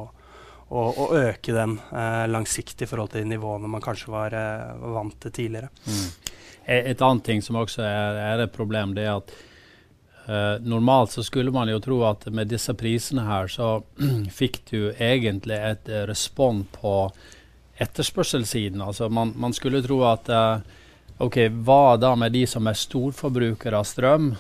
å, 0.69 0.85
å 0.89 1.09
øke 1.19 1.55
den 1.55 1.77
eh, 1.91 2.25
langsiktig 2.31 2.87
i 2.87 2.91
forhold 2.91 3.13
til 3.13 3.25
de 3.25 3.35
nivåene 3.35 3.71
man 3.71 3.85
kanskje 3.85 4.13
var, 4.15 4.37
eh, 4.37 4.87
vant 4.95 5.19
til 5.25 5.35
tidligere. 5.35 5.71
Mm. 5.89 6.33
Et 6.79 7.03
annet 7.03 7.25
ting 7.25 7.43
som 7.43 7.57
også 7.59 7.83
er, 7.83 8.19
er 8.35 8.45
et 8.45 8.55
problem, 8.55 8.93
det 8.95 9.07
er 9.09 9.17
at 9.17 9.33
eh, 10.29 10.55
normalt 10.63 11.17
så 11.17 11.25
skulle 11.27 11.55
man 11.55 11.71
jo 11.73 11.81
tro 11.83 12.03
at 12.07 12.29
med 12.31 12.53
disse 12.53 12.75
prisene 12.79 13.27
her, 13.27 13.51
så 13.51 13.81
fikk 14.41 14.63
du 14.71 14.81
egentlig 14.93 15.59
et 15.59 15.93
respond 16.11 16.69
respons 16.69 16.79
på 16.79 16.95
etterspørselssiden. 17.79 18.83
Altså 18.83 19.09
man, 19.09 19.33
man 19.37 19.55
skulle 19.55 19.83
tro 19.85 20.03
at 20.09 20.29
uh, 20.35 20.61
OK, 21.23 21.41
hva 21.67 21.97
da 21.99 22.15
med 22.19 22.35
de 22.35 22.45
som 22.51 22.67
er 22.71 22.79
storforbrukere 22.79 23.79
av 23.79 23.87
strøm? 23.87 24.33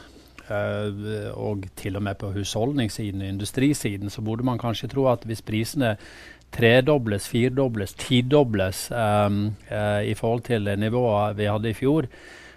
Eh, 0.48 1.28
og 1.36 1.66
til 1.76 1.98
og 1.98 2.04
med 2.04 2.18
på 2.20 2.32
husholdningssiden 2.32 3.22
og 3.22 3.32
industrisiden, 3.34 4.10
så 4.10 4.24
burde 4.24 4.46
man 4.46 4.60
kanskje 4.60 4.88
tro 4.92 5.08
at 5.12 5.26
hvis 5.28 5.44
prisene 5.44 5.96
tredobles, 6.54 7.26
firedobles, 7.28 7.92
tidobles 8.00 8.86
um, 8.90 9.50
uh, 9.68 10.00
i 10.00 10.14
forhold 10.16 10.46
til 10.46 10.70
nivået 10.80 11.36
vi 11.36 11.44
hadde 11.44 11.68
i 11.68 11.76
fjor, 11.76 12.08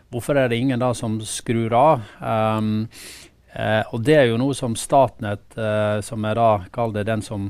hvorfor 0.10 0.40
er 0.40 0.48
det 0.48 0.62
ingen 0.64 0.80
da 0.80 0.94
som 0.96 1.18
skrur 1.20 1.76
av? 1.76 2.06
Og 3.92 4.00
det 4.08 4.16
er 4.16 4.30
jo 4.30 4.38
noe 4.40 4.56
som 4.56 4.78
Statnett, 4.80 5.58
som 6.08 6.24
er 6.24 6.40
da, 6.40 6.48
kall 6.72 6.94
det 6.96 7.04
den 7.10 7.20
som 7.24 7.50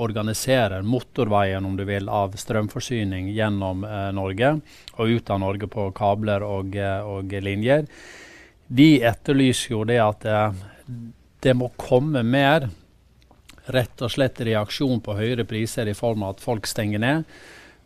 organiserer 0.00 0.80
motorveien, 0.80 1.64
om 1.64 1.76
du 1.76 1.84
vil, 1.84 2.08
av 2.08 2.38
strømforsyning 2.40 3.28
gjennom 3.36 3.84
Norge 4.16 4.54
og 4.96 5.12
ut 5.12 5.32
av 5.32 5.42
Norge 5.44 5.68
på 5.68 5.90
kabler 5.96 6.44
og, 6.46 6.76
og 7.04 7.36
linjer 7.44 7.84
de 8.70 8.90
etterlyser 9.02 9.74
jo 9.74 9.84
det 9.88 9.98
at 10.02 10.26
eh, 10.30 10.58
det 11.42 11.56
må 11.58 11.72
komme 11.80 12.22
mer 12.22 12.68
rett 13.70 14.02
og 14.02 14.12
slett 14.12 14.42
reaksjon 14.46 15.02
på 15.04 15.16
høyere 15.18 15.46
priser 15.48 15.88
i 15.90 15.96
form 15.96 16.24
av 16.26 16.36
at 16.36 16.44
folk 16.44 16.68
stenger 16.70 17.02
ned. 17.02 17.24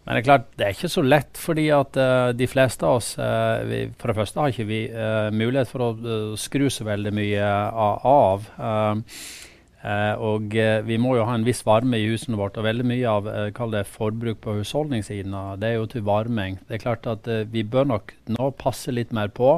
Men 0.05 0.17
det 0.17 0.21
er 0.21 0.27
klart, 0.27 0.51
det 0.59 0.67
er 0.67 0.75
ikke 0.75 0.93
så 0.93 1.05
lett, 1.05 1.39
fordi 1.41 1.65
at 1.73 1.97
uh, 1.97 2.29
de 2.37 2.49
fleste 2.49 2.85
av 2.85 2.99
oss 2.99 3.15
uh, 3.17 3.65
vi, 3.65 3.87
For 3.97 4.11
det 4.11 4.19
første 4.19 4.41
har 4.41 4.53
ikke 4.53 4.69
vi 4.69 4.81
uh, 4.93 5.31
mulighet 5.33 5.71
for 5.71 5.87
å 5.87 6.37
skru 6.41 6.67
så 6.69 6.85
veldig 6.85 7.13
mye 7.17 7.47
av. 8.11 8.45
Og 10.25 10.55
vi 10.89 10.97
må 11.01 11.11
jo 11.17 11.25
ha 11.29 11.35
en 11.37 11.45
viss 11.45 11.61
varme 11.65 11.99
i 12.01 12.07
husene 12.09 12.37
vårt. 12.41 12.57
Og 12.61 12.69
veldig 12.69 12.89
mye 12.89 13.17
av 13.17 13.29
uh, 13.33 13.71
det 13.73 13.87
forbruk 13.89 14.43
på 14.45 14.59
husholdningssiden 14.61 15.37
det 15.61 15.73
er 15.73 15.79
jo 15.79 15.89
til 15.93 16.05
varming. 16.05 16.61
Det 16.69 16.77
er 16.77 16.85
klart 16.85 17.09
at 17.09 17.29
vi 17.53 17.65
bør 17.65 17.89
nok 17.97 18.13
nå 18.37 18.53
passe 18.61 18.93
litt 18.93 19.13
mer 19.17 19.33
på. 19.33 19.57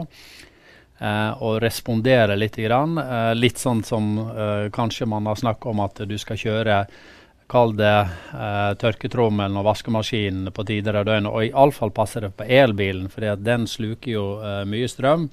Og 0.96 1.58
respondere 1.60 2.38
litt. 2.40 2.56
Grann. 2.56 2.96
litt 3.36 3.58
sånn 3.60 3.82
som 3.84 4.14
kanskje 4.72 5.04
man 5.06 5.26
har 5.28 5.36
snakket 5.36 5.66
om 5.68 5.82
at 5.84 6.00
du 6.08 6.16
skal 6.18 6.40
kjøre 6.40 6.78
Kall 7.46 7.76
det 7.78 8.08
tørketrommelen 8.80 9.54
og 9.60 9.68
vaskemaskinen 9.68 10.48
på 10.50 10.64
tider 10.66 10.96
av 10.98 11.04
døgnet. 11.06 11.30
Og 11.30 11.44
iallfall 11.50 11.92
passer 11.94 12.24
det 12.24 12.32
på 12.34 12.48
elbilen, 12.48 13.06
for 13.12 13.28
den 13.38 13.68
sluker 13.70 14.10
jo 14.10 14.24
mye 14.66 14.88
strøm. 14.90 15.28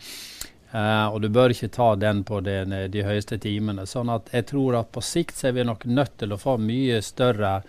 Uh, 0.74 1.06
og 1.14 1.22
du 1.22 1.28
bør 1.30 1.54
ikke 1.54 1.70
ta 1.70 1.92
den 2.02 2.24
på 2.26 2.40
de, 2.42 2.64
de, 2.90 3.02
høyeste 3.06 3.38
timene. 3.38 3.86
Sånn 3.86 4.10
at 4.10 4.32
jeg 4.34 4.48
tror 4.50 4.80
at 4.80 4.90
på 4.94 5.04
sikt 5.06 5.38
så 5.38 5.52
er 5.52 5.60
vi 5.60 5.66
nok 5.70 5.86
nødt 5.86 6.16
til 6.18 6.34
å 6.34 6.40
få 6.42 6.56
mye 6.58 6.98
større 7.06 7.60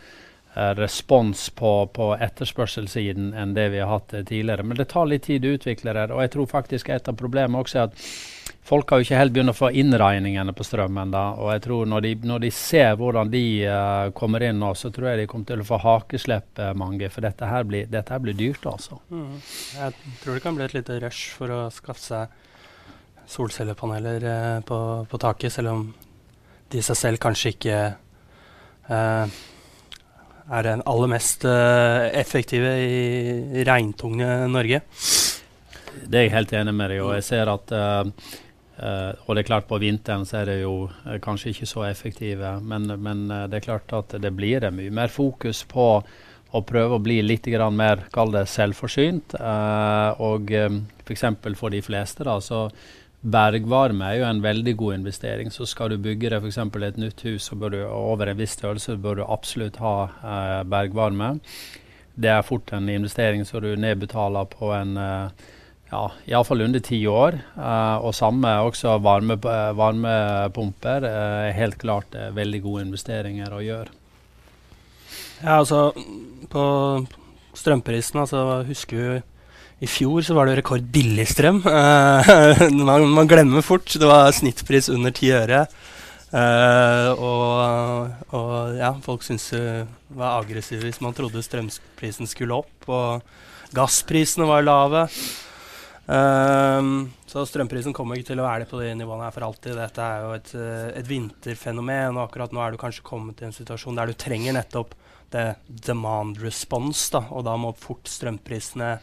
respons 0.55 1.49
på, 1.59 1.73
på 1.97 2.13
etterspørselssiden 2.15 3.33
enn 3.35 3.57
det 3.57 3.69
vi 3.75 3.83
har 3.83 3.91
hatt 3.91 4.15
uh, 4.15 4.23
tidligere. 4.23 4.63
Men 4.63 4.79
det 4.79 4.89
tar 4.93 5.11
litt 5.11 5.27
tid 5.27 5.45
å 5.45 5.57
utvikle 5.57 5.97
det. 5.97 6.07
Og 6.15 6.23
jeg 6.23 6.33
tror 6.37 6.51
faktisk 6.53 6.93
et 6.95 7.11
av 7.11 7.19
problemene 7.19 7.63
også 7.63 7.81
er 7.81 7.89
at 7.89 8.07
folk 8.65 8.93
har 8.93 9.01
jo 9.01 9.09
ikke 9.09 9.19
helt 9.19 9.35
begynt 9.35 9.55
å 9.55 9.57
få 9.59 9.73
innregningene 9.83 10.55
på 10.57 10.67
strømmen. 10.67 11.13
da, 11.15 11.25
Og 11.43 11.53
jeg 11.57 11.65
tror 11.67 11.91
når 11.91 12.07
de, 12.07 12.15
når 12.31 12.47
de 12.47 12.53
ser 12.55 12.95
hvordan 13.01 13.35
de 13.35 13.45
kommer 14.17 14.47
inn 14.47 14.63
nå, 14.63 14.71
så 14.79 14.93
tror 14.95 15.11
jeg 15.11 15.25
de 15.25 15.29
kommer 15.33 15.51
til 15.51 15.65
å 15.65 15.69
få 15.69 15.83
hakeslepp 15.83 16.63
mange. 16.79 17.11
For 17.13 17.27
dette 17.27 17.51
her 17.51 17.67
blir, 17.69 17.91
dette 17.93 18.15
her 18.15 18.23
blir 18.25 18.39
dyrt, 18.39 18.65
altså. 18.71 19.03
Mm. 19.11 19.37
Jeg 19.75 20.17
tror 20.23 20.39
det 20.39 20.47
kan 20.47 20.57
bli 20.57 20.65
et 20.65 20.79
lite 20.79 20.97
rush 21.03 21.35
for 21.37 21.53
å 21.53 21.61
skaffe 21.75 22.05
seg 22.07 22.41
solcellepaneler 23.27 24.25
uh, 24.25 24.61
på, 24.61 24.79
på, 25.11 25.19
taket, 25.19 25.53
selv 25.53 25.73
om 25.73 25.85
de 26.71 26.81
i 26.81 26.85
seg 26.85 26.99
selv 26.99 27.21
kanskje 27.23 27.53
ikke 27.55 27.77
eh, 28.89 29.35
er 30.53 30.67
den 30.67 30.83
aller 30.89 31.11
mest 31.15 31.45
eh, 31.49 32.09
effektive 32.21 32.73
i 32.85 33.65
regntunge 33.65 34.29
Norge. 34.53 34.83
Det 35.95 36.19
er 36.19 36.27
jeg 36.27 36.35
helt 36.35 36.53
enig 36.59 36.75
med 36.75 36.91
deg 36.93 37.05
og 37.05 37.15
Jeg 37.17 37.25
ser 37.25 37.49
at 37.53 37.71
uh, 37.71 38.03
uh, 38.03 39.13
Og 39.25 39.37
det 39.37 39.45
er 39.45 39.47
klart 39.47 39.69
på 39.71 39.79
vinteren 39.79 40.27
så 40.27 40.41
er 40.41 40.51
det 40.51 40.57
jo 40.65 40.75
uh, 40.91 41.17
kanskje 41.23 41.55
ikke 41.55 41.69
så 41.71 41.87
effektive, 41.87 42.57
men, 42.61 42.91
men 43.01 43.25
det 43.49 43.61
er 43.61 43.69
klart 43.69 43.95
at 43.97 44.17
det 44.21 44.35
blir 44.35 44.67
mye 44.75 44.93
mer 44.93 45.13
fokus 45.13 45.63
på 45.71 45.89
å 46.55 46.63
prøve 46.63 46.99
å 46.99 47.03
bli 47.03 47.19
litt 47.23 47.47
mer 47.75 48.05
kall 48.15 48.31
det 48.31 48.45
selvforsynt. 48.47 49.35
og 49.35 50.53
um, 50.55 50.85
f.eks. 51.03 51.25
For, 51.43 51.57
for 51.59 51.71
de 51.71 51.81
fleste 51.83 52.23
da, 52.23 52.39
så 52.41 52.69
Bergvarme 53.25 54.05
er 54.11 54.19
jo 54.19 54.27
en 54.29 54.43
veldig 54.45 54.75
god 54.77 54.99
investering. 54.99 55.51
Så 55.53 55.65
skal 55.69 55.95
du 55.95 55.97
bygge 56.03 56.29
deg 56.29 56.45
f.eks. 56.45 56.59
et 56.61 57.01
nytt 57.01 57.25
hus 57.25 57.49
og 57.55 57.71
du, 57.73 57.81
over 57.89 58.29
en 58.29 58.39
viss 58.39 58.57
størrelse, 58.59 58.99
bør 59.01 59.21
du 59.21 59.25
absolutt 59.25 59.81
ha 59.81 59.97
eh, 60.05 60.61
bergvarme. 60.69 61.39
Det 62.15 62.31
er 62.31 62.45
fort 62.47 62.71
en 62.77 62.89
investering 62.93 63.47
som 63.49 63.65
du 63.65 63.73
nedbetaler 63.81 64.45
på 64.53 64.71
en 64.77 64.97
eh, 65.01 65.49
ja, 65.91 66.05
iallfall 66.29 66.67
under 66.67 66.85
ti 66.85 67.01
år. 67.09 67.41
Eh, 67.57 67.97
og 68.05 68.15
samme 68.15 68.53
også 68.69 68.99
varme, 69.05 69.39
varmepumper. 69.41 71.09
Eh, 71.09 71.51
helt 71.57 71.81
klart 71.81 72.15
eh, 72.19 72.33
veldig 72.37 72.63
gode 72.65 72.89
investeringer 72.91 73.57
å 73.57 73.65
gjøre. 73.65 74.01
Ja, 75.41 75.59
altså 75.63 75.93
på 76.53 76.65
strømprisen, 77.57 78.21
altså 78.21 78.65
husker 78.69 79.01
vi 79.01 79.23
i 79.83 79.89
fjor 79.91 80.23
så 80.23 80.37
var 80.37 80.49
det 80.49 80.59
rekordbillig 80.61 81.27
strøm. 81.33 81.63
Uh, 81.67 82.71
man, 82.89 83.07
man, 83.11 83.31
glemmer 83.31 83.65
fort. 83.65 83.89
Det 83.91 84.07
var 84.09 84.31
snittpris 84.35 84.91
under 84.93 85.15
ti 85.15 85.33
øre. 85.35 85.65
Uh, 86.35 87.11
og, 87.15 88.15
og, 88.35 88.53
ja, 88.79 88.91
folk 89.05 89.23
syntes 89.23 89.53
det 89.55 89.65
var 90.19 90.41
aggressiv 90.41 90.83
hvis 90.83 90.99
man 91.03 91.15
trodde 91.15 91.43
strømprisen 91.45 92.31
skulle 92.31 92.63
opp. 92.63 92.89
Og 92.89 93.75
gassprisene 93.75 94.49
var 94.49 94.67
lave. 94.67 95.09
Uh, 96.05 97.11
så 97.27 97.43
strømprisen 97.49 97.97
kommer 97.97 98.21
ikke 98.21 98.31
til 98.31 98.43
å 98.43 98.47
være 98.47 98.63
det 98.63 98.71
på 98.71 98.79
de 98.79 98.93
nivåene 98.95 99.27
her 99.27 99.35
for 99.35 99.49
alltid. 99.49 99.75
Dette 99.81 100.07
er 100.07 100.23
jo 100.23 100.35
et, 100.39 100.55
et 101.03 101.09
vinterfenomen, 101.11 102.15
og 102.15 102.29
akkurat 102.29 102.55
nå 102.55 102.63
er 102.63 102.75
du 102.75 102.81
kanskje 102.81 103.07
kommet 103.07 103.43
i 103.43 103.49
en 103.49 103.57
situasjon 103.57 103.99
der 103.99 104.13
du 104.13 104.19
trenger 104.19 104.55
nettopp 104.55 104.95
det 105.35 105.47
demand 105.67 106.39
response, 106.43 107.11
da, 107.15 107.25
og 107.35 107.45
da 107.47 107.57
må 107.61 107.73
fort 107.79 108.09
strømprisene 108.11 108.95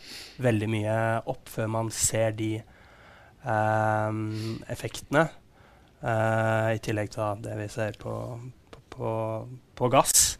veldig 0.41 0.69
mye 0.71 0.97
opp 1.31 1.51
før 1.51 1.69
man 1.75 1.91
ser 1.93 2.35
de 2.37 2.53
um, 3.43 4.59
effektene. 4.71 5.27
Uh, 6.01 6.73
I 6.73 6.81
tillegg 6.81 7.11
til 7.13 7.43
det 7.43 7.57
vi 7.59 7.67
ser 7.69 7.97
på, 8.01 8.13
på, 8.73 8.83
på, 8.95 9.15
på, 9.77 9.89
gass. 9.93 10.37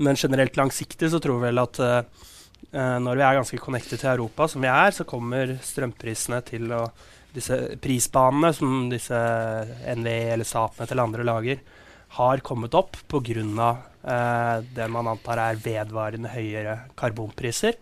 Men 0.00 0.16
generelt 0.16 0.56
langsiktig 0.56 1.10
så 1.12 1.20
tror 1.20 1.40
vi 1.40 1.50
vel 1.50 1.62
at 1.62 1.82
uh, 1.82 2.28
når 2.72 3.18
vi 3.18 3.24
er 3.26 3.40
ganske 3.40 3.60
connected 3.60 4.00
til 4.00 4.14
Europa, 4.14 4.46
som 4.48 4.62
vi 4.64 4.70
er, 4.70 4.94
så 4.94 5.04
kommer 5.08 5.58
strømprisene 5.62 6.44
til 6.48 6.70
å 6.72 6.86
Disse 7.32 7.56
prisbanene 7.80 8.50
som 8.52 8.90
disse 8.92 9.16
NVE 9.96 10.34
eller 10.34 10.44
Statnett 10.44 10.90
eller 10.92 11.06
andre 11.08 11.24
lager, 11.24 11.62
har 12.18 12.44
kommet 12.44 12.74
opp 12.76 12.98
pga. 13.08 13.70
Eh, 14.02 14.56
det 14.74 14.88
man 14.90 15.08
antar 15.14 15.40
er 15.40 15.60
vedvarende 15.62 16.32
høyere 16.32 16.78
karbonpriser. 16.98 17.78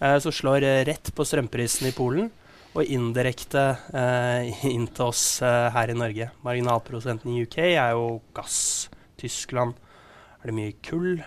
Eh, 0.00 0.18
som 0.18 0.32
slår 0.32 0.66
rett 0.88 1.12
på 1.14 1.26
strømprisen 1.26 1.88
i 1.88 1.94
Polen 1.96 2.30
og 2.74 2.90
indirekte 2.90 3.62
eh, 3.94 4.66
inn 4.66 4.88
til 4.90 5.10
oss 5.10 5.40
eh, 5.42 5.70
her 5.74 5.92
i 5.92 5.96
Norge. 5.98 6.30
Marginalprosenten 6.46 7.30
i 7.30 7.44
UK 7.46 7.58
er 7.68 7.94
jo 7.94 8.18
gass. 8.34 8.90
Tyskland 9.20 9.78
er 10.42 10.50
det 10.50 10.56
mye 10.56 10.76
kull. 10.84 11.22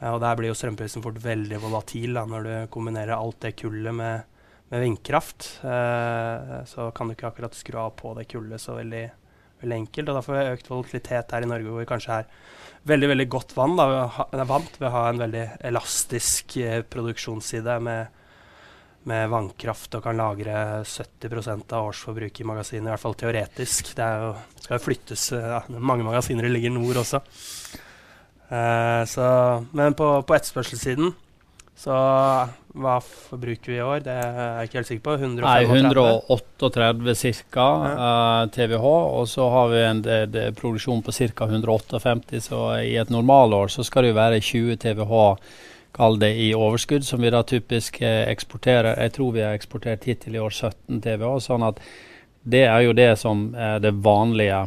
Eh, 0.00 0.10
og 0.10 0.20
der 0.24 0.38
blir 0.38 0.50
jo 0.50 0.58
strømprisen 0.58 1.04
fort 1.04 1.20
veldig 1.22 1.60
volatil 1.62 2.18
da, 2.18 2.26
når 2.28 2.48
du 2.48 2.54
kombinerer 2.74 3.16
alt 3.16 3.40
det 3.46 3.54
kullet 3.60 3.94
med, 3.94 4.26
med 4.72 4.84
vindkraft. 4.84 5.48
Eh, 5.62 6.56
så 6.70 6.90
kan 6.96 7.08
du 7.08 7.16
ikke 7.16 7.30
akkurat 7.30 7.58
skru 7.58 7.78
av 7.86 7.94
på 8.00 8.16
det 8.18 8.26
kullet 8.34 8.62
så 8.62 8.76
veldig, 8.80 9.04
veldig 9.62 9.78
enkelt. 9.82 10.10
Og 10.10 10.18
da 10.18 10.24
får 10.24 10.36
vi 10.36 10.50
økt 10.56 10.70
volatilitet 10.72 11.34
her 11.36 11.46
i 11.46 11.50
Norge, 11.50 11.70
hvor 11.70 11.82
vi 11.84 11.90
kanskje 11.90 12.18
er 12.20 12.28
veldig 12.88 13.10
veldig 13.14 13.28
godt 13.32 13.54
vann. 13.56 13.78
Da. 13.78 13.86
Er 14.32 14.50
vant 14.50 14.76
ved 14.80 14.88
å 14.90 14.94
ha 14.94 15.06
en 15.08 15.22
veldig 15.22 15.46
elastisk 15.70 16.58
eh, 16.60 16.82
produksjonsside 16.90 17.78
med, 17.84 18.20
med, 19.08 19.26
vannkraft 19.32 19.96
og 19.98 20.04
kan 20.04 20.20
lagre 20.20 20.84
70% 20.88 21.74
av 21.76 21.90
årsforbruket 21.90 22.44
i 22.44 22.48
magasinet, 22.50 22.88
i 22.88 22.92
hvert 22.92 23.04
fall 23.04 23.18
teoretisk. 23.24 23.94
Det 23.96 24.10
jo, 24.26 24.30
skal 24.60 24.78
jo 24.78 24.84
flyttes 24.84 25.26
eh, 25.36 25.50
ja, 25.56 25.64
Mange 25.78 26.06
magasiner 26.06 26.50
ligger 26.52 26.76
nord 26.76 27.02
også. 27.04 27.22
Eh, 28.52 29.02
så, 29.08 29.26
men 29.72 29.96
på, 29.96 30.10
på 30.26 30.36
etterspørselssiden 30.36 31.14
så 31.76 31.94
hva 32.74 32.94
forbruker 33.02 33.72
vi 33.72 33.76
i 33.78 33.82
år? 33.82 34.00
Det 34.06 34.14
er 34.14 34.38
jeg 34.38 34.68
ikke 34.68 34.78
helt 34.78 34.90
sikker 34.90 35.04
på. 35.06 35.14
135? 35.18 35.44
Nei, 35.46 35.82
138 35.82 37.32
ca. 37.54 37.66
Ja. 37.66 38.08
Uh, 38.46 38.50
TWh. 38.54 38.88
Og 39.18 39.28
så 39.30 39.46
har 39.50 39.68
vi 39.72 39.82
en 39.82 40.02
det, 40.06 40.18
det 40.34 40.48
produksjon 40.58 41.02
på 41.06 41.14
ca. 41.14 41.48
158, 41.50 42.42
så 42.48 42.64
i 42.80 42.96
et 43.00 43.12
normalår 43.14 43.70
så 43.74 43.86
skal 43.86 44.06
det 44.06 44.14
jo 44.14 44.18
være 44.18 44.42
20 44.42 44.82
TWh 44.86 45.22
kall 45.94 46.18
det 46.18 46.32
i 46.42 46.48
overskudd, 46.54 47.04
som 47.06 47.22
vi 47.22 47.30
da 47.30 47.44
typisk 47.46 48.00
eh, 48.02 48.24
eksporterer. 48.26 48.96
Jeg 48.98 49.12
tror 49.14 49.34
vi 49.36 49.44
har 49.44 49.54
eksportert 49.54 50.08
hittil 50.08 50.34
i 50.34 50.42
år 50.42 50.50
17 50.50 50.98
TWh. 51.04 51.36
sånn 51.38 51.66
at 51.66 51.78
det 52.42 52.64
er 52.66 52.80
jo 52.84 52.96
det 52.98 53.12
som 53.20 53.46
er 53.54 53.78
det 53.80 53.94
vanlige. 54.04 54.64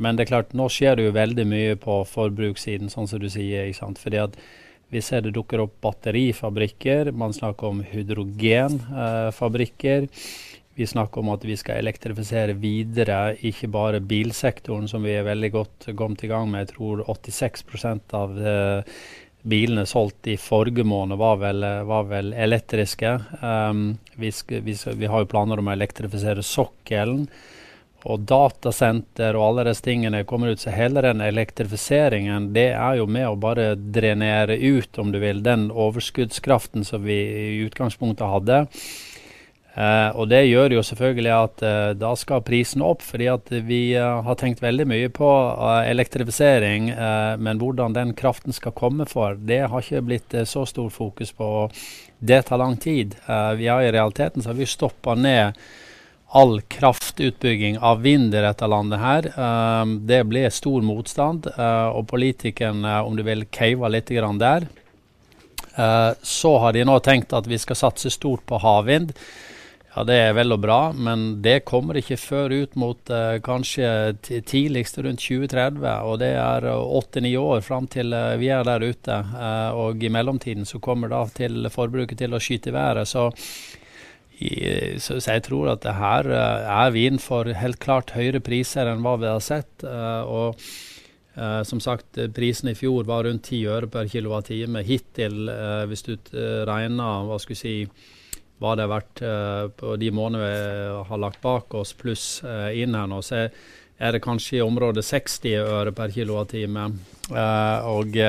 Men 0.00 0.16
det 0.16 0.24
er 0.24 0.30
klart, 0.32 0.56
nå 0.56 0.70
skjer 0.72 0.96
det 0.96 1.04
jo 1.04 1.12
veldig 1.12 1.46
mye 1.46 1.76
på 1.78 2.00
forbrukssiden, 2.08 2.88
sånn 2.88 3.10
som 3.10 3.20
du 3.20 3.28
sier. 3.28 3.68
ikke 3.68 3.82
sant? 3.82 4.00
Fordi 4.00 4.22
at 4.24 4.40
vi 4.90 5.02
ser 5.02 5.20
det 5.22 5.30
dukker 5.36 5.60
opp 5.62 5.80
batterifabrikker. 5.84 7.12
Man 7.14 7.32
snakker 7.34 7.66
om 7.66 7.82
hydrogenfabrikker. 7.86 10.08
vi 10.74 10.86
snakker 10.86 11.20
om 11.20 11.28
at 11.28 11.44
vi 11.44 11.56
skal 11.60 11.76
elektrifisere 11.82 12.52
videre, 12.56 13.36
ikke 13.44 13.68
bare 13.68 14.00
bilsektoren, 14.00 14.88
som 14.88 15.02
vi 15.04 15.10
er 15.12 15.22
veldig 15.26 15.50
godt 15.52 15.86
kommet 15.96 16.24
i 16.24 16.28
gang 16.30 16.50
med. 16.50 16.60
Jeg 16.64 16.76
tror 16.76 17.04
86% 17.04 18.14
av 18.16 18.30
uh, 18.38 18.82
bilene 19.42 19.86
solgt 19.86 20.26
i 20.30 20.36
forrige 20.40 20.84
måned 20.84 21.18
var 21.20 21.36
vel, 21.42 21.64
var 21.86 22.04
vel 22.08 22.32
elektriske. 22.32 23.20
Um, 23.42 23.98
vi, 24.16 24.32
skal, 24.32 24.60
vi, 24.64 24.76
vi, 24.94 25.06
har 25.06 25.20
jo 25.20 25.26
planer 25.30 25.58
om 25.60 25.68
å 25.68 25.72
elektrifisere 25.76 26.42
sokkelen 26.42 27.28
og 28.08 28.24
datasenter 28.28 29.36
og 29.36 29.46
alle 29.48 29.66
disse 29.70 29.84
tingene 29.84 30.24
kommer 30.28 30.54
ut. 30.54 30.62
Så 30.62 30.72
hele 30.74 31.02
den 31.04 31.20
elektrifiseringen 31.24 32.50
det 32.56 32.70
er 32.72 33.00
jo 33.00 33.06
med 33.10 33.28
å 33.28 33.38
bare 33.40 33.74
drenere 33.76 34.56
ut, 34.56 34.98
om 34.98 35.12
du 35.12 35.20
vil, 35.22 35.44
den 35.44 35.68
overskuddskraften 35.70 36.86
som 36.86 37.04
vi 37.04 37.20
i 37.20 37.62
utgangspunktet 37.66 38.26
hadde. 38.26 38.64
Eh, 39.70 40.08
og 40.18 40.26
det 40.32 40.40
gjør 40.48 40.74
jo 40.74 40.82
selvfølgelig 40.82 41.30
at 41.30 41.62
eh, 41.62 41.90
da 41.98 42.10
skal 42.18 42.42
prisen 42.42 42.82
opp, 42.82 43.04
fordi 43.06 43.28
at 43.30 43.52
vi 43.68 43.80
eh, 43.94 44.22
har 44.26 44.38
tenkt 44.38 44.62
veldig 44.64 44.86
mye 44.90 45.10
på 45.14 45.28
elektrifisering. 45.86 46.90
men 47.38 47.58
hvordan 47.58 47.94
den 47.94 48.14
kraften 48.14 48.52
skal 48.52 48.74
komme 48.76 49.06
for, 49.06 49.34
det 49.34 49.62
har 49.70 49.82
ikke 49.82 50.02
blitt 50.02 50.34
så 50.48 50.64
stor 50.66 50.90
fokus 50.90 51.32
på. 51.32 51.70
Det 52.18 52.42
tar 52.46 52.58
lang 52.58 52.76
tid. 52.76 53.14
vi 53.56 53.66
har 53.66 53.82
I 53.82 53.92
realiteten 53.92 54.42
så 54.42 54.50
har 54.50 54.54
vi 54.54 54.66
stoppa 54.66 55.14
ned 55.14 55.54
all 56.32 56.60
kraftutbygging 56.60 57.78
av 57.78 58.02
vind 58.02 58.34
i 58.34 58.40
dette 58.40 58.66
landet 58.66 59.00
her. 59.02 59.26
Um, 59.34 59.96
det 60.06 60.22
ble 60.30 60.44
stor 60.54 60.84
motstand, 60.86 61.48
uh, 61.58 61.90
og 61.90 62.06
politikerne, 62.12 63.00
om 63.02 63.18
du 63.18 63.24
vil, 63.26 63.48
cava 63.50 63.90
litt 63.90 64.12
der. 64.38 64.68
Uh, 65.74 66.12
så 66.22 66.58
har 66.58 66.72
de 66.72 66.84
nå 66.86 66.98
tenkt 67.02 67.34
at 67.34 67.46
vi 67.50 67.58
skal 67.58 67.78
satse 67.78 68.10
stort 68.14 68.46
på 68.46 68.60
havvind. 68.62 69.10
Ja, 69.90 70.04
Det 70.06 70.14
er 70.14 70.36
vel 70.38 70.54
og 70.54 70.60
bra, 70.62 70.92
men 70.94 71.42
det 71.42 71.64
kommer 71.66 71.98
ikke 71.98 72.16
før 72.16 72.54
ut 72.62 72.76
mot 72.78 73.10
uh, 73.10 73.42
kanskje 73.42 74.14
tidligst 74.22 75.02
rundt 75.02 75.18
2030. 75.18 75.82
Og 76.06 76.20
det 76.22 76.30
er 76.38 76.68
åtte-ni 76.70 77.34
år 77.34 77.58
fram 77.66 77.90
til 77.90 78.14
uh, 78.14 78.38
vi 78.38 78.52
er 78.54 78.62
der 78.62 78.86
ute. 78.86 79.18
Uh, 79.34 79.74
og 79.74 79.98
i 79.98 80.12
mellomtiden 80.14 80.62
så 80.62 80.78
kommer 80.78 81.10
da 81.10 81.24
til 81.34 81.66
forbruket 81.74 82.22
til 82.22 82.38
å 82.38 82.42
skyte 82.42 82.70
i 82.70 82.78
været. 82.78 83.10
Så 83.10 83.32
i, 84.40 84.52
så, 84.96 85.18
så, 85.20 85.34
jeg 85.36 85.44
tror 85.44 85.74
at 85.74 85.82
det 85.84 85.96
her 85.98 86.28
uh, 86.32 86.68
er 86.86 86.94
vin 86.94 87.20
for 87.20 87.48
helt 87.60 87.80
klart 87.82 88.14
høyere 88.16 88.40
priser 88.44 88.88
enn 88.88 89.02
hva 89.04 89.18
vi 89.20 89.28
har 89.28 89.42
sett. 89.44 89.84
Uh, 89.84 90.22
og 90.24 90.62
uh, 91.36 91.60
som 91.68 91.82
sagt, 91.84 92.16
prisen 92.36 92.72
i 92.72 92.76
fjor 92.78 93.04
var 93.08 93.26
rundt 93.28 93.50
10 93.50 93.66
øre 93.74 93.90
per 93.92 94.08
kilowattime. 94.08 94.84
Hittil, 94.86 95.50
hvis 95.90 96.06
du 96.08 96.14
regner 96.68 97.28
hva 97.28 97.36
si, 97.44 97.74
hva 98.60 98.72
det 98.76 98.86
har 98.86 98.94
vært 98.94 99.22
på 99.80 99.94
de 100.00 100.10
månedene 100.12 100.48
vi 100.48 101.04
har 101.10 101.20
lagt 101.20 101.40
bak 101.44 101.76
oss, 101.76 101.94
pluss 101.96 102.24
inn 102.76 102.96
her 102.96 103.08
nå, 103.08 103.20
så 103.24 103.46
er 104.00 104.16
det 104.16 104.24
kanskje 104.24 104.58
i 104.58 104.64
området 104.64 105.04
60 105.04 105.56
øre 105.60 105.92
per 105.96 106.12
kilowattime. 106.12 106.90
og 107.30 108.20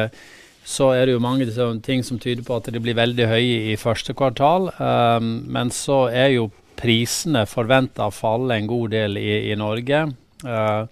så 0.63 0.91
er 0.93 1.07
det 1.07 1.15
jo 1.15 1.23
mange 1.23 1.47
ting 1.83 2.03
som 2.05 2.19
tyder 2.21 2.45
på 2.45 2.59
at 2.59 2.69
de 2.71 2.81
blir 2.81 2.97
veldig 2.97 3.27
høye 3.27 3.61
i 3.71 3.77
første 3.79 4.13
kvartal. 4.17 4.69
Um, 4.77 5.31
men 5.49 5.71
så 5.73 6.05
er 6.13 6.35
jo 6.35 6.49
prisene 6.81 7.45
forventa 7.49 8.07
å 8.07 8.13
falle 8.13 8.57
en 8.57 8.69
god 8.69 8.93
del 8.93 9.17
i, 9.21 9.51
i 9.51 9.57
Norge. 9.57 10.03
Uh, 10.45 10.85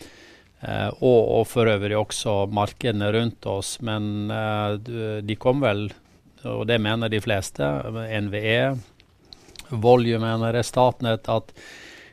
uh, 0.65 0.89
og, 0.99 1.21
og, 1.21 1.43
for 1.49 1.69
øvrig 1.69 1.97
også 1.97 2.43
markedene 2.53 3.11
rundt 3.13 3.45
oss. 3.49 3.77
Men 3.85 4.31
uh, 4.33 4.75
de 5.21 5.37
kom 5.37 5.61
vel, 5.63 5.87
og 6.49 6.65
det 6.69 6.79
mener 6.81 7.11
de 7.11 7.21
fleste, 7.21 7.69
NVE, 8.25 8.63
Volue 9.69 10.17
mener 10.17 10.57
Statnett, 10.65 11.29
at 11.29 11.53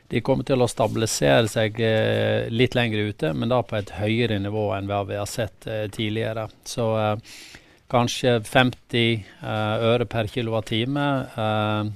de 0.07 0.21
kommer 0.23 0.47
til 0.47 0.63
å 0.63 0.69
stabilisere 0.71 1.49
seg 1.51 1.79
eh, 1.83 2.47
litt 2.53 2.77
lenger 2.77 3.11
ute, 3.11 3.33
men 3.35 3.51
da 3.51 3.59
på 3.63 3.75
et 3.75 3.91
høyere 3.97 4.39
nivå 4.39 4.69
enn 4.77 4.87
hva 4.87 5.01
vi 5.07 5.17
har 5.19 5.27
sett 5.27 5.67
eh, 5.67 5.87
tidligere. 5.91 6.47
Så 6.63 6.85
eh, 7.01 7.33
kanskje 7.91 8.37
50 8.47 9.01
eh, 9.03 9.87
øre 9.89 10.07
per 10.07 10.29
kilowattime. 10.31 11.07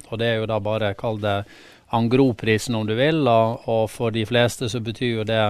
Og 0.10 0.20
det 0.20 0.28
er 0.28 0.42
jo 0.42 0.50
da 0.52 0.60
bare, 0.64 0.96
kall 1.00 1.22
det 1.24 1.38
angroprisen 1.96 2.76
om 2.76 2.88
du 2.88 2.98
vil. 3.00 3.24
Og, 3.24 3.70
og, 3.72 3.86
for 3.92 4.12
de 4.12 4.26
fleste 4.28 4.68
så 4.72 4.84
betyr 4.84 5.22
jo 5.22 5.28
det 5.28 5.46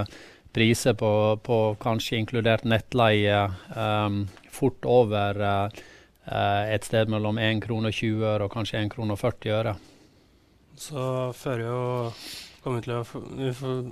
priser 0.54 0.94
på, 1.00 1.12
på 1.42 1.60
kanskje 1.82 2.20
inkludert 2.22 2.68
nettleie 2.70 3.42
eh, 3.50 4.20
fort 4.54 4.86
over 4.86 5.42
et 6.32 6.86
sted 6.86 7.10
mellom 7.10 7.40
1 7.42 7.64
krone 7.64 7.90
og 7.90 7.96
20 7.98 8.28
øre 8.30 8.46
og 8.46 8.54
kanskje 8.54 8.84
1 8.84 8.92
krone 8.94 9.16
og 9.18 9.20
40 9.20 9.56
øre. 9.58 9.74
Så 10.78 11.02
fører 11.36 11.66
jo 11.66 11.82
kommer 12.64 12.84
til 12.86 12.94
å 13.00 13.04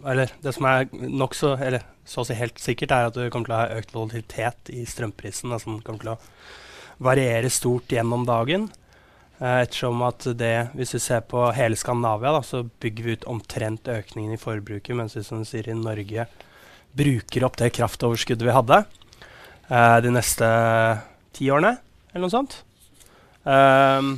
Eller 0.09 0.31
det 0.43 0.53
som 0.55 0.67
er 0.69 0.89
nokså, 0.93 1.55
eller 1.57 1.85
så 2.05 2.21
å 2.21 2.27
si 2.27 2.37
helt 2.37 2.59
sikkert, 2.61 2.91
er 2.91 3.09
at 3.09 3.17
du 3.17 3.29
kommer 3.29 3.49
til 3.49 3.55
å 3.55 3.61
ha 3.61 3.79
økt 3.79 3.93
volatilitet 3.95 4.71
i 4.73 4.85
strømprisen, 4.85 5.53
som 5.61 5.81
kommer 5.85 6.03
til 6.03 6.13
å 6.13 6.19
variere 6.99 7.49
stort 7.53 7.91
gjennom 7.93 8.25
dagen. 8.27 8.69
Eh, 9.39 9.61
ettersom 9.63 10.01
at 10.03 10.25
det, 10.35 10.69
hvis 10.75 10.97
vi 10.97 10.99
ser 10.99 11.21
på 11.31 11.45
hele 11.55 11.77
Skandinavia, 11.79 12.33
da, 12.35 12.43
så 12.43 12.65
bygger 12.83 13.05
vi 13.05 13.15
ut 13.15 13.27
omtrent 13.31 13.87
økningen 13.87 14.35
i 14.35 14.41
forbruket, 14.41 14.95
mens 14.99 15.15
vi 15.15 15.23
som 15.23 15.39
du 15.39 15.47
sier 15.47 15.69
i 15.69 15.77
Norge 15.77 16.27
bruker 16.99 17.45
opp 17.45 17.59
det 17.61 17.69
kraftoverskuddet 17.77 18.47
vi 18.47 18.55
hadde 18.55 18.81
eh, 19.69 19.99
de 20.03 20.11
neste 20.11 20.49
ti 21.37 21.47
årene, 21.53 21.77
eller 22.11 22.25
noe 22.25 22.33
sånt. 22.33 22.59
Um, 23.45 24.17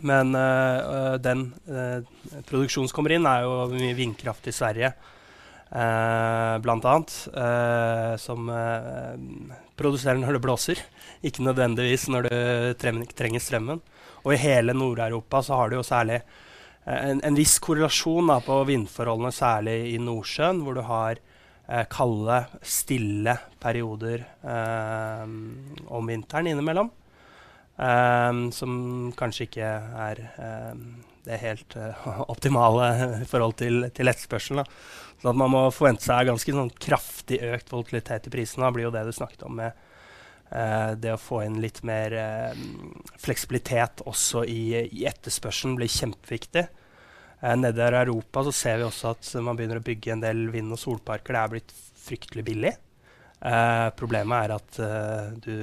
men 0.00 0.36
uh, 0.36 1.18
den 1.20 1.50
uh, 1.68 2.00
produksjonen 2.48 2.88
som 2.88 2.96
kommer 2.96 3.16
inn, 3.16 3.28
er 3.28 3.44
jo 3.44 3.66
mye 3.74 3.96
vindkraft 3.98 4.48
i 4.48 4.54
Sverige. 4.56 4.94
Uh, 5.72 6.58
blant 6.60 6.84
annet. 6.84 7.12
Uh, 7.32 8.12
som 8.20 8.48
uh, 8.52 9.16
produserer 9.80 10.20
når 10.20 10.36
det 10.36 10.42
blåser, 10.44 10.82
ikke 11.24 11.46
nødvendigvis 11.46 12.10
når 12.12 12.28
du 12.28 12.34
trenger 12.76 13.40
strømmen. 13.40 13.80
Og 14.22 14.34
i 14.34 14.42
hele 14.42 14.76
Nord-Europa 14.76 15.40
så 15.42 15.56
har 15.56 15.70
du 15.70 15.78
jo 15.78 15.86
særlig 15.86 16.20
en, 16.84 17.22
en, 17.24 17.38
viss 17.38 17.56
korrelasjon 17.62 18.28
da, 18.28 18.36
på 18.44 18.58
vindforholdene, 18.68 19.32
særlig 19.32 19.76
i 19.94 19.98
Nordsjøen, 20.02 20.60
hvor 20.62 20.76
du 20.76 20.82
har 20.84 21.22
kalde, 21.90 22.40
stille 22.66 23.36
perioder 23.62 24.24
om 24.42 26.10
vinteren 26.10 26.50
innimellom. 26.50 26.90
Um, 27.82 28.52
som 28.54 28.74
kanskje 29.18 29.48
ikke 29.48 29.68
er 30.04 30.18
um, 30.36 30.82
det 31.26 31.38
helt 31.42 31.74
uh, 31.74 32.20
optimale 32.32 32.90
i 33.22 33.26
forhold 33.26 33.56
til, 33.58 33.88
til 33.96 34.10
etterspørselen. 34.12 34.68
Så 35.22 35.30
at 35.30 35.38
man 35.38 35.50
må 35.50 35.62
forvente 35.74 36.06
seg 36.06 36.28
ganske 36.28 36.54
sånn 36.54 36.70
kraftig 36.82 37.40
økt 37.42 37.72
volatilitet 37.72 38.28
i 38.28 38.34
prisene. 38.34 38.68
Det 38.68 38.76
blir 38.76 38.86
jo 38.86 38.92
det 38.94 39.02
du 39.08 39.10
snakket 39.16 39.42
om 39.48 39.58
med 39.58 39.74
uh, 40.52 40.94
det 40.94 41.16
å 41.16 41.18
få 41.18 41.42
inn 41.46 41.58
litt 41.64 41.82
mer 41.88 42.14
uh, 42.14 42.62
fleksibilitet 43.22 44.04
også 44.06 44.44
i, 44.46 44.62
i 44.86 45.02
etterspørselen, 45.10 45.74
blir 45.80 45.90
kjempeviktig. 45.90 46.68
Uh, 47.42 47.56
Nede 47.58 47.88
i 47.88 48.00
Europa 48.04 48.46
så 48.46 48.54
ser 48.62 48.78
vi 48.78 48.86
også 48.86 49.16
at 49.16 49.34
man 49.42 49.58
begynner 49.58 49.82
å 49.82 49.88
bygge 49.90 50.14
en 50.14 50.22
del 50.22 50.46
vind- 50.54 50.76
og 50.76 50.78
solparker. 50.84 51.34
Det 51.34 51.42
er 51.42 51.54
blitt 51.56 51.76
fryktelig 52.06 52.46
billig. 52.46 52.76
Uh, 53.42 53.90
problemet 53.98 54.44
er 54.44 54.52
at 54.54 54.76
uh, 54.78 55.30
du 55.42 55.54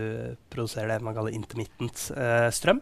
produserer 0.52 0.92
det 0.92 1.04
man 1.06 1.16
kaller 1.16 1.36
intermittent 1.36 2.10
uh, 2.12 2.50
strøm. 2.52 2.82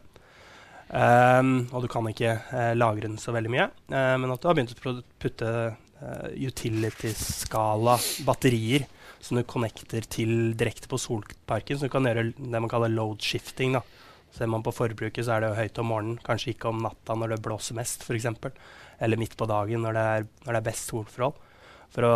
Um, 0.88 1.67
og 1.75 1.83
du 1.83 1.89
kan 1.91 2.07
ikke 2.07 2.38
lagre 2.79 3.03
den 3.03 3.17
så 3.19 3.33
veldig 3.36 3.51
mye. 3.51 3.65
men 3.91 4.31
at 4.31 4.39
du 4.39 4.47
har 4.47 4.55
begynt 4.55 4.71
å 4.71 4.93
putte 5.19 5.49
utility-skala 6.31 7.97
batterier 8.23 8.86
som 9.19 9.36
du 9.36 9.43
connecter 9.43 10.07
til 10.07 10.53
direkte 10.55 10.88
på 10.88 10.99
solparken, 11.01 11.75
så 11.75 11.89
du 11.89 11.91
kan 11.91 12.07
gjøre 12.07 12.29
det 12.38 12.62
man 12.62 12.71
kaller 12.71 12.93
load 12.93 13.19
shifting. 13.19 13.75
da. 13.75 13.81
Ser 14.31 14.47
man 14.47 14.63
på 14.63 14.71
forbruket, 14.71 15.25
så 15.25 15.36
er 15.36 15.43
det 15.43 15.49
jo 15.51 15.60
høyt 15.60 15.81
om 15.83 15.91
morgenen, 15.91 16.21
kanskje 16.23 16.53
ikke 16.53 16.71
om 16.71 16.79
natta 16.86 17.17
når 17.19 17.36
det 17.36 17.43
blåser 17.43 17.75
mest, 17.75 18.07
f.eks. 18.07 18.29
Eller 19.03 19.19
midt 19.19 19.36
på 19.36 19.49
dagen 19.49 19.83
når 19.83 19.97
det 19.97 20.07
er, 20.13 20.27
når 20.45 20.53
det 20.53 20.62
er 20.62 20.69
best 20.71 20.93
solforhold 20.93 21.36
for 21.95 22.06
å, 22.08 22.13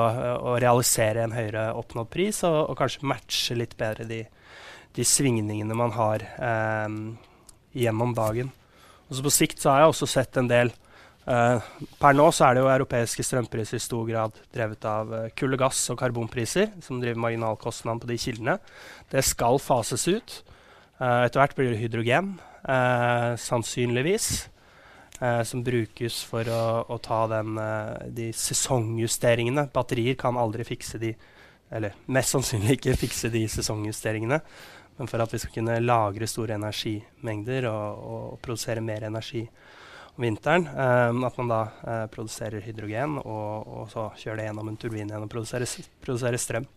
å, 0.52 0.56
realisere 0.62 1.24
en 1.24 1.36
høyere 1.36 1.72
oppnådd 1.78 2.10
pris, 2.14 2.44
og, 2.48 2.58
og 2.72 2.78
kanskje 2.80 3.08
matche 3.10 3.58
litt 3.58 3.76
bedre 3.80 4.06
de, 4.10 4.22
de 4.96 5.06
svingningene 5.08 5.78
man 5.78 5.94
har 5.96 6.26
eh, 6.36 6.98
gjennom 7.78 8.16
dagen. 8.18 8.52
Og 9.10 9.18
så 9.18 9.26
På 9.26 9.34
sikt 9.34 9.60
så 9.60 9.74
har 9.74 9.84
jeg 9.84 9.94
også 9.94 10.08
sett 10.08 10.38
en 10.40 10.48
del 10.48 10.70
eh, 11.28 11.72
Per 12.00 12.16
nå 12.16 12.30
så 12.32 12.48
er 12.48 12.56
det 12.56 12.64
jo 12.64 12.70
europeiske 12.72 13.26
strømpriser 13.28 13.80
i 13.80 13.84
stor 13.84 14.06
grad 14.08 14.38
drevet 14.56 14.88
av 14.88 15.12
eh, 15.18 15.28
kull 15.36 15.58
og 15.58 15.64
gass 15.66 15.82
og 15.92 16.00
karbonpriser, 16.00 16.72
som 16.84 17.02
driver 17.02 17.26
marginalkostnadene 17.26 18.06
på 18.06 18.12
de 18.12 18.20
kildene. 18.22 18.58
Det 19.12 19.26
skal 19.28 19.60
fases 19.60 20.08
ut. 20.08 20.38
Eh, 21.02 21.20
etter 21.26 21.42
hvert 21.42 21.58
blir 21.58 21.74
det 21.74 21.82
hydrogen, 21.82 22.36
eh, 22.70 23.34
sannsynligvis 23.42 24.32
eh, 25.22 25.42
som 25.48 25.64
brukes 25.64 26.22
for 26.28 26.50
å, 26.50 26.64
å 26.90 26.98
ta 27.04 27.22
den, 27.32 27.56
eh, 27.62 28.10
de 28.20 28.32
sesongjusteringene. 28.36 29.70
Batterier 29.74 30.18
kan 30.20 30.40
aldri 30.42 30.68
fikse 30.68 31.02
de 31.02 31.16
Eller 31.72 31.94
mest 32.12 32.34
sannsynlig 32.34 32.74
ikke 32.76 32.98
fikse 33.00 33.30
de 33.32 33.46
sesongjusteringene. 33.48 34.42
Men 34.98 35.08
for 35.08 35.24
at 35.24 35.32
vi 35.32 35.40
skal 35.40 35.54
kunne 35.56 35.78
lagre 35.80 36.28
store 36.28 36.58
energimengder 36.58 37.70
og, 37.70 38.02
og 38.12 38.34
produsere 38.44 38.84
mer 38.84 39.06
energi 39.08 39.46
om 40.18 40.26
vinteren, 40.26 40.68
eh, 40.68 41.26
at 41.28 41.40
man 41.40 41.54
da 41.54 41.62
eh, 41.88 42.04
produserer 42.12 42.62
hydrogen 42.66 43.18
og, 43.22 43.68
og, 43.68 43.88
så 43.94 44.10
kjører 44.20 44.42
det 44.42 44.50
gjennom 44.50 44.72
en 44.72 44.80
turbin 44.84 45.08
igjen 45.08 45.26
og 45.26 45.32
produserer, 45.32 45.88
produserer 46.04 46.42
strøm. 46.42 46.68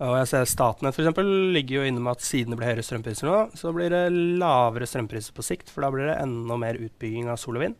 Og 0.00 0.16
jeg 0.16 0.28
ser 0.30 0.48
Statnett 0.48 0.96
f.eks. 0.96 1.20
ligger 1.52 1.80
jo 1.80 1.84
inne 1.90 2.00
med 2.00 2.16
at 2.16 2.24
siden 2.24 2.54
det 2.54 2.60
blir 2.60 2.70
høyere 2.70 2.84
strømpriser 2.86 3.28
nå, 3.28 3.38
så 3.58 3.72
blir 3.76 3.92
det 3.92 4.06
lavere 4.40 4.88
strømpriser 4.88 5.36
på 5.36 5.44
sikt, 5.44 5.72
for 5.72 5.84
da 5.84 5.90
blir 5.92 6.08
det 6.08 6.16
enda 6.22 6.56
mer 6.60 6.80
utbygging 6.80 7.28
av 7.28 7.40
sol 7.40 7.60
og 7.60 7.66
vind. 7.66 7.76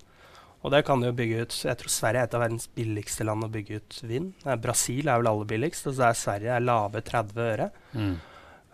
Og 0.61 0.75
det 0.75 0.83
kan 0.85 1.01
jo 1.01 1.15
bygge 1.17 1.47
ut 1.47 1.55
Jeg 1.65 1.79
tror 1.81 1.93
Sverige 1.93 2.21
er 2.21 2.29
et 2.29 2.35
av 2.37 2.43
verdens 2.45 2.69
billigste 2.77 3.25
land 3.25 3.47
å 3.47 3.53
bygge 3.53 3.81
ut 3.81 4.01
vind. 4.05 4.35
Brasil 4.61 5.09
er 5.09 5.23
vel 5.23 5.31
aller 5.33 5.49
billigst, 5.49 5.89
og 5.89 5.97
så 5.97 6.11
er 6.11 6.19
Sverige 6.21 6.53
er 6.53 6.67
lave 6.67 7.01
30 7.07 7.45
øre. 7.47 7.69
Mm. 7.97 8.15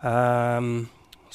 Um, 0.02 0.72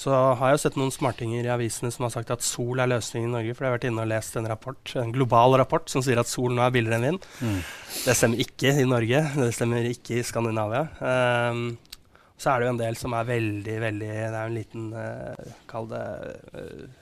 så 0.01 0.15
har 0.39 0.49
jeg 0.49 0.57
jo 0.57 0.61
sett 0.63 0.77
noen 0.79 0.91
smartinger 0.93 1.45
i 1.45 1.53
avisene 1.53 1.91
som 1.93 2.05
har 2.07 2.13
sagt 2.13 2.31
at 2.33 2.43
sol 2.43 2.79
er 2.81 2.89
løsningen 2.89 3.29
i 3.29 3.35
Norge. 3.35 3.55
For 3.55 3.63
jeg 3.63 3.71
har 3.71 3.77
vært 3.77 3.87
inne 3.87 4.03
og 4.03 4.11
lest 4.11 4.35
en 4.39 4.49
rapport, 4.49 4.93
en 4.99 5.13
global 5.15 5.55
rapport 5.61 5.87
som 5.91 6.03
sier 6.03 6.19
at 6.19 6.31
sol 6.31 6.51
nå 6.55 6.63
er 6.65 6.73
billigere 6.75 6.99
enn 6.99 7.07
vind. 7.09 7.29
Mm. 7.39 7.61
Det 8.01 8.17
stemmer 8.17 8.43
ikke 8.43 8.75
i 8.75 8.87
Norge. 8.87 9.23
Det 9.37 9.49
stemmer 9.55 9.87
ikke 9.91 10.19
i 10.19 10.25
Skandinavia. 10.27 10.83
Um, 10.99 11.63
så 12.41 12.49
er 12.49 12.59
det 12.59 12.67
jo 12.67 12.73
en 12.73 12.81
del 12.81 12.97
som 12.97 13.13
er 13.13 13.27
veldig, 13.27 13.77
veldig 13.83 14.09
Det 14.09 14.27
er 14.27 14.41
en 14.41 14.55
liten 14.57 14.87
uh, 14.97 15.55
Kall 15.69 15.89
det 15.91 16.05
uh, 16.57 17.01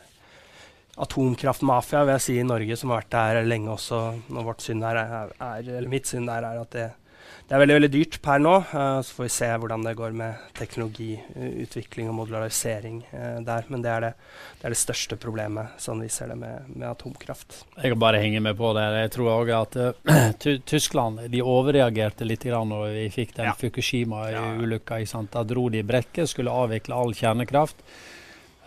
atomkraftmafia 1.00 2.02
vil 2.04 2.18
jeg 2.18 2.24
si 2.26 2.34
i 2.42 2.44
Norge, 2.44 2.76
som 2.76 2.92
har 2.92 3.06
vært 3.06 3.14
der 3.14 3.46
lenge 3.48 3.72
også. 3.72 4.00
Når 4.36 4.48
vårt 4.50 4.66
syn 4.66 4.82
der 4.84 5.00
er, 5.00 5.30
er, 5.40 5.70
eller 5.78 5.92
mitt 5.92 6.10
syn 6.10 6.28
der 6.28 6.44
er 6.44 6.60
at 6.60 6.76
det, 6.76 6.90
det 7.50 7.56
er 7.58 7.64
veldig 7.64 7.76
veldig 7.80 7.90
dyrt 7.90 8.16
per 8.22 8.42
nå. 8.44 8.52
Uh, 8.70 9.00
så 9.02 9.16
får 9.16 9.26
vi 9.26 9.32
se 9.34 9.48
hvordan 9.58 9.82
det 9.82 9.96
går 9.98 10.12
med 10.14 10.42
teknologiutvikling 10.60 12.12
og 12.12 12.14
modularisering 12.20 13.00
uh, 13.10 13.40
der. 13.42 13.66
Men 13.74 13.82
det 13.82 13.90
er 13.90 14.04
det, 14.06 14.12
det 14.60 14.68
er 14.70 14.76
det, 14.76 14.78
største 14.78 15.18
problemet, 15.18 15.74
sånn 15.82 16.04
vi 16.06 16.12
ser 16.14 16.30
det 16.30 16.38
med, 16.38 16.68
med 16.76 16.86
atomkraft. 16.92 17.64
Jeg 17.80 17.96
kan 17.96 18.04
bare 18.06 18.22
henge 18.22 18.44
med 18.46 18.54
på 18.60 18.70
det. 18.78 18.86
Jeg 19.00 19.14
tror 19.18 19.32
òg 19.40 19.54
at 19.58 19.80
uh, 19.82 20.54
Tyskland 20.70 21.26
de 21.34 21.42
overreagerte 21.42 22.30
litt 22.30 22.46
grann 22.46 22.70
når 22.70 22.94
vi 23.00 23.10
fikk 23.18 23.34
den 23.40 23.50
ja. 23.50 23.58
Fukushima-ulykka. 23.58 25.02
Da 25.34 25.46
dro 25.50 25.66
de 25.74 25.82
i 25.82 25.90
brekket, 25.90 26.30
skulle 26.30 26.54
avvikle 26.54 27.02
all 27.02 27.18
kjernekraft. 27.18 27.82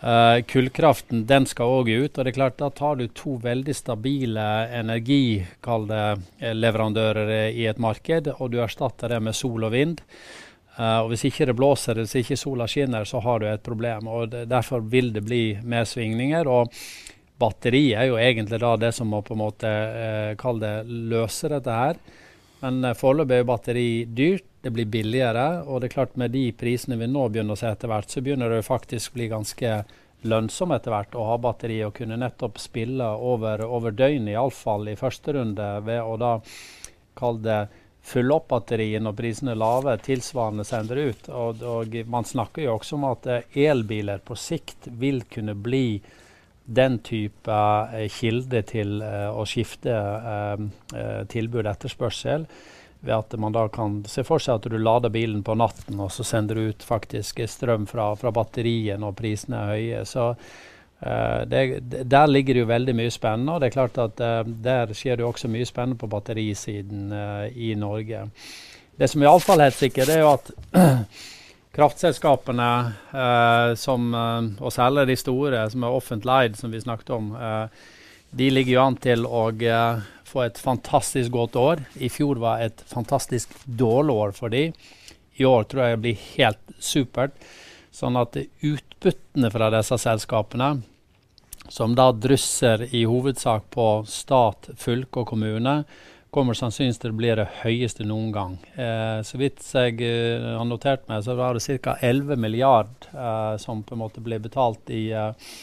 Uh, 0.03 0.43
kullkraften 0.43 1.21
den 1.29 1.45
skal 1.47 1.69
òg 1.79 1.87
ut. 1.87 2.17
og 2.17 2.25
det 2.25 2.31
er 2.33 2.35
klart 2.35 2.57
Da 2.59 2.69
tar 2.69 2.95
du 2.99 3.07
to 3.07 3.37
veldig 3.39 3.75
stabile 3.75 4.67
energileverandører 4.75 7.29
eh, 7.31 7.55
i 7.55 7.65
et 7.71 7.79
marked, 7.79 8.27
og 8.35 8.51
du 8.51 8.59
erstatter 8.59 9.07
det 9.15 9.21
med 9.23 9.35
sol 9.35 9.63
og 9.63 9.71
vind. 9.71 10.01
Uh, 10.75 10.99
og 11.05 11.09
Hvis 11.13 11.25
ikke 11.29 11.45
det 11.47 11.55
blåser 11.55 11.95
hvis 12.01 12.15
ikke 12.19 12.35
sola 12.35 12.67
skinner, 12.67 13.05
så 13.07 13.19
har 13.23 13.39
du 13.39 13.45
et 13.47 13.63
problem. 13.63 14.07
og 14.07 14.29
det, 14.31 14.49
Derfor 14.51 14.79
vil 14.81 15.13
det 15.13 15.23
bli 15.23 15.57
mer 15.63 15.83
svingninger. 15.87 16.47
og 16.47 16.67
Batteri 17.39 17.93
er 17.95 18.05
jo 18.11 18.17
egentlig 18.19 18.59
da 18.59 18.75
det 18.75 18.93
som 18.93 19.07
må 19.07 19.21
på 19.23 19.33
en 19.33 19.39
måte 19.39 19.67
uh, 19.71 20.35
kalle 20.35 20.59
det 20.59 20.85
løse 21.15 21.47
dette 21.47 21.71
her. 21.71 21.95
Men 22.63 22.79
uh, 22.85 22.95
foreløpig 22.97 23.41
er 23.41 23.47
batteri 23.47 23.87
dyrt, 24.07 24.47
det 24.63 24.71
blir 24.71 24.87
billigere. 24.87 25.47
Og 25.67 25.81
det 25.81 25.91
er 25.91 25.97
klart 25.97 26.15
med 26.19 26.31
de 26.35 26.47
prisene 26.55 26.97
vi 26.99 27.09
nå 27.11 27.27
begynner 27.29 27.57
å 27.57 27.59
se 27.59 27.69
etter 27.71 27.91
hvert, 27.91 28.09
så 28.09 28.23
begynner 28.23 28.53
det 28.53 28.63
faktisk 28.67 29.11
å 29.11 29.19
bli 29.19 29.29
ganske 29.33 29.75
lønnsomt 30.23 30.77
etter 30.77 30.93
hvert 30.93 31.15
å 31.19 31.27
ha 31.27 31.37
batteri 31.41 31.81
og 31.83 31.97
kunne 31.97 32.15
nettopp 32.19 32.61
spille 32.63 33.09
over, 33.19 33.65
over 33.67 33.91
døgnet, 33.91 34.37
iallfall 34.37 34.87
i 34.87 34.99
første 34.99 35.35
runde, 35.35 35.69
ved 35.83 35.99
å 35.99 36.15
da 36.21 36.37
kalle 37.19 37.43
det 37.43 37.61
fylle 38.03 38.35
opp 38.35 38.49
batteriet 38.51 39.03
når 39.03 39.15
prisene 39.15 39.53
er 39.53 39.59
lave, 39.59 39.95
tilsvarende 40.03 40.65
sender 40.67 40.99
ut. 41.07 41.29
Og, 41.29 41.63
og, 41.63 41.95
man 42.11 42.27
snakker 42.27 42.65
jo 42.65 42.75
også 42.77 42.97
om 42.97 43.07
at 43.11 43.29
eh, 43.31 43.59
elbiler 43.69 44.23
på 44.25 44.35
sikt 44.39 44.89
vil 44.99 45.23
kunne 45.31 45.55
bli 45.55 46.01
den 46.65 46.99
type 47.03 47.51
uh, 47.51 48.05
kilde 48.11 48.61
til 48.69 49.01
uh, 49.03 49.31
å 49.35 49.43
skifte 49.49 49.91
uh, 49.93 50.55
tilbud 51.31 51.67
etterspørsel 51.67 52.47
ved 53.03 53.15
at 53.15 53.33
man 53.39 53.51
da 53.51 53.67
kan 53.67 53.97
se 54.07 54.23
for 54.23 54.39
seg 54.39 54.61
at 54.61 54.67
du 54.71 54.77
lader 54.79 55.11
bilen 55.11 55.41
på 55.43 55.57
natten, 55.59 55.99
og 55.99 56.11
så 56.15 56.23
sender 56.23 56.55
du 56.55 56.69
ut 56.71 56.85
faktisk 56.87 57.41
strøm 57.51 57.83
fra, 57.89 58.13
fra 58.15 58.31
batteriet 58.31 59.01
når 59.01 59.17
prisene 59.17 59.59
er 59.59 59.73
høye. 59.73 60.05
Så 60.07 60.29
uh, 60.31 61.41
det, 61.51 61.63
der 61.83 62.31
ligger 62.31 62.55
det 62.55 62.63
jo 62.63 62.71
veldig 62.71 62.95
mye 62.95 63.11
spennende. 63.11 63.57
Og 63.57 63.59
det 63.59 63.69
er 63.69 63.75
klart 63.75 63.99
at 63.99 64.23
uh, 64.23 64.47
der 64.47 64.95
skjer 64.95 65.19
det 65.19 65.25
jo 65.25 65.33
også 65.33 65.51
mye 65.51 65.67
spennende 65.67 65.99
på 65.99 66.11
batterisiden 66.15 67.11
uh, 67.11 67.49
i 67.51 67.73
Norge. 67.75 68.23
Det 68.95 69.09
som 69.11 69.23
er 69.23 69.31
iallfall 69.33 69.65
helt 69.65 69.81
sikkert, 69.81 70.13
er 70.13 70.23
jo 70.23 70.31
at 70.37 70.53
kraftselskapene, 71.73 72.69
som, 73.79 74.09
og 74.61 74.73
særlig 74.73 75.07
de 75.09 75.15
store 75.17 75.63
som 75.73 75.85
er 75.85 75.97
offentlig 75.97 76.35
eid, 76.35 76.57
som 76.59 76.73
vi 76.73 76.81
snakket 76.83 77.09
om, 77.15 77.31
de 78.33 78.49
ligger 78.53 78.75
jo 78.75 78.83
an 78.83 78.97
til 79.01 79.25
å 79.25 79.47
få 80.29 80.43
et 80.45 80.61
fantastisk 80.61 81.33
godt 81.33 81.57
år. 81.57 81.83
I 81.97 82.09
fjor 82.13 82.41
var 82.41 82.61
et 82.61 82.85
fantastisk 82.89 83.53
dårlig 83.65 84.13
år 84.13 84.37
for 84.37 84.53
dem. 84.53 84.73
I 85.37 85.45
år 85.49 85.65
tror 85.69 85.83
jeg 85.87 86.01
blir 86.01 86.23
helt 86.37 86.73
supert. 86.77 87.33
Sånn 87.93 88.17
at 88.17 88.37
utbyttene 88.37 89.49
fra 89.53 89.69
disse 89.73 89.97
selskapene, 90.01 90.71
som 91.69 91.93
da 91.97 92.09
drysser 92.11 92.87
i 92.89 93.05
hovedsak 93.09 93.69
på 93.73 93.87
stat, 94.09 94.69
fylke 94.77 95.21
og 95.21 95.29
kommune, 95.29 95.83
kommer 96.33 96.57
sannsynligvis 96.57 97.01
til 97.01 97.13
å 97.13 97.17
bli 97.17 97.29
det 97.37 97.45
høyeste 97.61 98.07
noen 98.07 98.31
gang. 98.33 98.55
Eh, 98.73 99.19
så 99.25 99.39
vidt 99.39 99.61
jeg 99.63 99.99
eh, 100.05 100.47
har 100.57 100.65
notert 100.67 101.05
meg, 101.09 101.21
så 101.25 101.35
var 101.37 101.57
det 101.57 101.77
ca. 101.83 101.95
11 102.01 102.41
milliard 102.41 103.07
eh, 103.11 103.53
som 103.61 103.83
på 103.85 103.95
en 103.95 104.01
måte 104.01 104.23
ble 104.23 104.41
betalt 104.41 104.91
i 104.93 105.05
eh, 105.13 105.53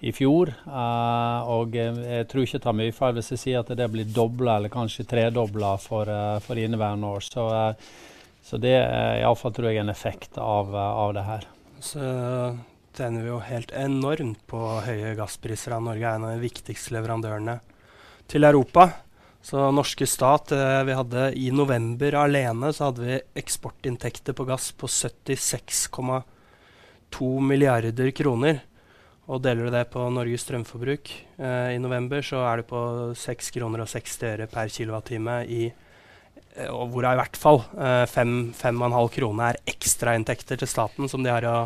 i 0.00 0.14
fjor. 0.16 0.48
Uh, 0.64 1.44
og 1.52 1.74
jeg 1.76 2.24
tror 2.30 2.46
ikke 2.46 2.56
det 2.56 2.64
tar 2.64 2.76
mye 2.78 2.92
feil 2.96 3.18
hvis 3.18 3.34
jeg 3.34 3.40
sier 3.42 3.58
at 3.60 3.72
det 3.76 3.88
blir 3.92 4.08
dobla 4.08 4.54
eller 4.56 4.72
kanskje 4.72 5.04
tredobla 5.04 5.74
for, 5.76 6.08
for 6.40 6.56
inneværende 6.56 7.10
år. 7.18 7.26
Så, 7.26 7.44
så 8.40 8.60
det 8.62 8.72
er 8.78 9.20
iallfall 9.20 9.52
tror 9.52 9.68
jeg 9.68 9.82
en 9.82 9.92
effekt 9.92 10.40
av, 10.40 10.72
av 10.72 11.12
det 11.18 11.26
her. 11.26 11.44
Så 11.84 12.00
tjener 12.96 13.26
vi 13.26 13.28
jo 13.28 13.42
helt 13.44 13.76
enormt 13.76 14.40
på 14.48 14.62
høye 14.88 15.12
gasspriser. 15.20 15.76
Norge 15.84 16.08
er 16.08 16.16
en 16.16 16.26
av 16.30 16.32
de 16.32 16.48
viktigste 16.48 16.96
leverandørene 16.96 17.60
til 18.32 18.48
Europa. 18.48 18.88
Så 19.42 19.70
norske 19.72 20.06
stat 20.06 20.52
vi 20.84 20.92
hadde 20.92 21.32
I 21.40 21.50
november 21.54 22.14
alene 22.20 22.72
så 22.76 22.84
hadde 22.90 23.06
vi 23.06 23.20
eksportinntekter 23.40 24.32
på 24.36 24.44
gass 24.44 24.72
på 24.76 24.86
76,2 24.86 27.40
milliarder 27.40 28.10
kroner. 28.12 28.60
Og 29.30 29.38
deler 29.44 29.68
du 29.68 29.74
det 29.74 29.84
på 29.92 30.02
Norges 30.10 30.42
strømforbruk 30.42 31.12
eh, 31.38 31.76
i 31.76 31.82
november, 31.82 32.22
så 32.24 32.42
er 32.48 32.60
det 32.60 32.70
på 32.70 32.80
6 33.14 33.52
kroner 33.54 33.84
og 33.84 33.90
60 33.90 34.24
øre 34.32 34.48
per 34.50 34.72
kilowattime 34.74 35.36
i 35.46 35.60
eh, 35.68 36.66
og 36.66 36.90
hvor 36.90 37.06
i 37.06 37.18
hvert 37.20 37.38
fall 37.38 37.62
eh, 37.78 38.06
5,5 38.10 38.96
kroner 39.14 39.52
er 39.52 39.60
ekstrainntekter 39.70 40.58
til 40.58 40.70
staten 40.70 41.10
som 41.10 41.22
de 41.22 41.30
har 41.30 41.46
å, 41.46 41.60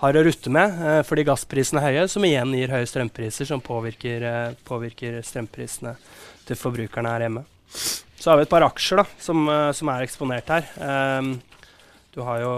har 0.00 0.16
å 0.16 0.24
rutte 0.24 0.52
med 0.52 0.80
eh, 0.80 1.00
fordi 1.06 1.26
gassprisene 1.28 1.82
er 1.82 1.98
høye, 1.98 2.08
som 2.08 2.24
igjen 2.24 2.56
gir 2.56 2.72
høye 2.72 2.88
strømpriser, 2.88 3.48
som 3.48 3.62
påvirker, 3.64 4.24
eh, 4.24 4.58
påvirker, 4.66 5.20
strømprisene 5.26 5.94
til 6.48 6.58
forbrukerne 6.58 7.12
her 7.14 7.26
hjemme. 7.26 7.44
Så 8.20 8.32
har 8.32 8.40
vi 8.40 8.46
et 8.46 8.52
par 8.52 8.64
aksjer 8.66 9.02
da, 9.02 9.06
som, 9.20 9.46
eh, 9.48 9.70
som 9.76 9.92
er 9.92 10.04
eksponert 10.06 10.52
her. 10.52 10.68
Um, 10.80 11.34
du 12.10 12.24
har 12.26 12.40
jo, 12.42 12.52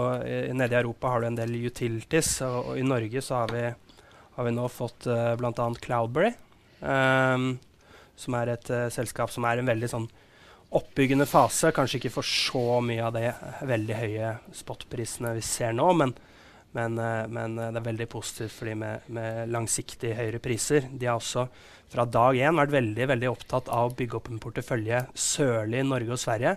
Nede 0.55 0.73
i 0.73 0.79
Europa 0.79 1.11
har 1.13 1.21
du 1.21 1.27
en 1.27 1.37
del 1.37 1.53
utilities, 1.67 2.39
og, 2.47 2.71
og 2.71 2.79
i 2.79 2.87
Norge 2.87 3.21
så 3.21 3.43
har 3.43 3.53
vi 3.53 3.67
har 4.35 4.43
vi 4.43 4.51
nå 4.51 4.65
fått 4.69 5.07
uh, 5.07 5.35
bl.a. 5.37 5.67
Cloudberry, 5.81 6.31
um, 6.81 7.51
som 8.17 8.37
er 8.39 8.55
et 8.55 8.69
uh, 8.73 8.87
selskap 8.93 9.31
som 9.33 9.45
er 9.45 9.61
en 9.61 9.69
veldig 9.69 9.89
sånn 9.91 10.07
oppbyggende 10.73 11.27
fase. 11.29 11.69
Kanskje 11.75 11.99
ikke 11.99 12.15
for 12.15 12.25
så 12.25 12.79
mye 12.81 13.03
av 13.05 13.13
de 13.13 13.27
veldig 13.69 13.99
høye 13.99 14.31
spotprisene 14.57 15.35
vi 15.37 15.45
ser 15.45 15.75
nå, 15.77 15.91
men, 15.99 16.15
men, 16.73 16.97
uh, 16.97 17.25
men 17.29 17.57
uh, 17.59 17.69
det 17.69 17.79
er 17.79 17.87
veldig 17.87 18.09
positivt 18.11 18.55
for 18.55 18.69
de 18.69 18.75
med, 18.81 19.07
med 19.13 19.53
langsiktig 19.53 20.15
høyere 20.17 20.41
priser. 20.43 20.89
De 20.89 21.09
har 21.09 21.19
også 21.19 21.47
fra 21.93 22.05
dag 22.09 22.37
én 22.41 22.57
vært 22.57 22.73
veldig, 22.73 23.09
veldig 23.11 23.29
opptatt 23.29 23.67
av 23.69 23.91
å 23.91 23.97
bygge 23.97 24.17
opp 24.17 24.29
en 24.31 24.41
portefølje 24.41 25.03
sørlig 25.13 25.83
i 25.83 25.89
Norge 25.89 26.15
og 26.15 26.21
Sverige. 26.21 26.55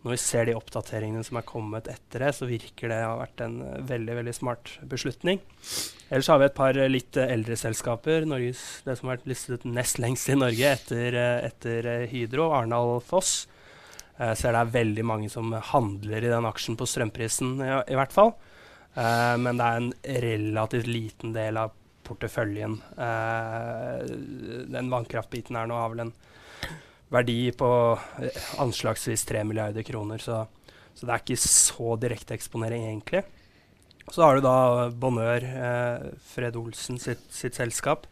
Når 0.00 0.14
vi 0.14 0.18
ser 0.22 0.46
de 0.48 0.54
oppdateringene 0.56 1.24
som 1.26 1.36
er 1.36 1.44
kommet 1.48 1.90
etter 1.92 2.22
det, 2.24 2.30
så 2.32 2.46
virker 2.48 2.88
det 2.88 3.00
å 3.04 3.10
ha 3.10 3.16
vært 3.24 3.42
en 3.44 3.58
uh, 3.64 3.80
veldig 3.90 4.18
veldig 4.20 4.34
smart 4.38 4.76
beslutning. 4.92 5.42
Ellers 6.10 6.30
har 6.30 6.40
vi 6.40 6.46
et 6.46 6.58
par 6.58 6.78
litt 6.90 7.18
eldre 7.20 7.58
selskaper. 7.58 8.26
Norges, 8.30 8.62
det 8.86 8.96
som 8.98 9.10
har 9.10 9.18
vært 9.18 9.30
listet 9.30 9.66
nest 9.66 9.98
lengst 10.02 10.30
i 10.30 10.38
Norge 10.38 10.74
etter, 10.76 11.18
etter 11.46 11.90
Hydro, 12.10 12.48
Arendal 12.54 12.96
Foss. 13.06 13.44
Jeg 14.20 14.36
ser 14.36 14.52
det 14.54 14.62
er 14.62 14.72
veldig 14.74 15.04
mange 15.06 15.28
som 15.32 15.52
handler 15.70 16.26
i 16.26 16.32
den 16.32 16.48
aksjen 16.48 16.76
på 16.76 16.88
strømprisen, 16.88 17.54
i, 17.62 17.70
i 17.94 17.98
hvert 17.98 18.14
fall. 18.14 18.34
Men 18.94 19.58
det 19.58 19.66
er 19.66 19.76
en 19.78 19.92
relativt 20.24 20.88
liten 20.90 21.32
del 21.32 21.56
av 21.60 21.70
porteføljen. 22.04 22.74
den 24.74 24.90
vannkraftbiten 24.90 25.56
her 25.56 25.68
nå 25.70 25.76
har 25.78 25.92
vel 25.92 26.02
en 26.06 26.12
verdi 27.10 27.50
på 27.52 27.70
eh, 28.22 28.40
anslagsvis 28.62 29.26
3 29.28 29.44
milliarder 29.44 29.84
kroner. 29.86 30.22
Så, 30.22 30.44
så, 30.94 31.04
det 31.06 31.12
er 31.12 31.24
ikke 31.24 31.42
så 31.42 31.96
direkte 32.00 32.36
eksponering, 32.36 32.86
egentlig. 32.88 33.24
Så 34.10 34.24
har 34.24 34.38
du 34.38 34.42
da 34.42 34.88
Bonheur, 34.90 35.44
uh, 35.44 36.08
Fred 36.32 36.56
Olsen 36.58 36.98
sitt, 36.98 37.22
sitt 37.30 37.58
selskap. 37.58 38.08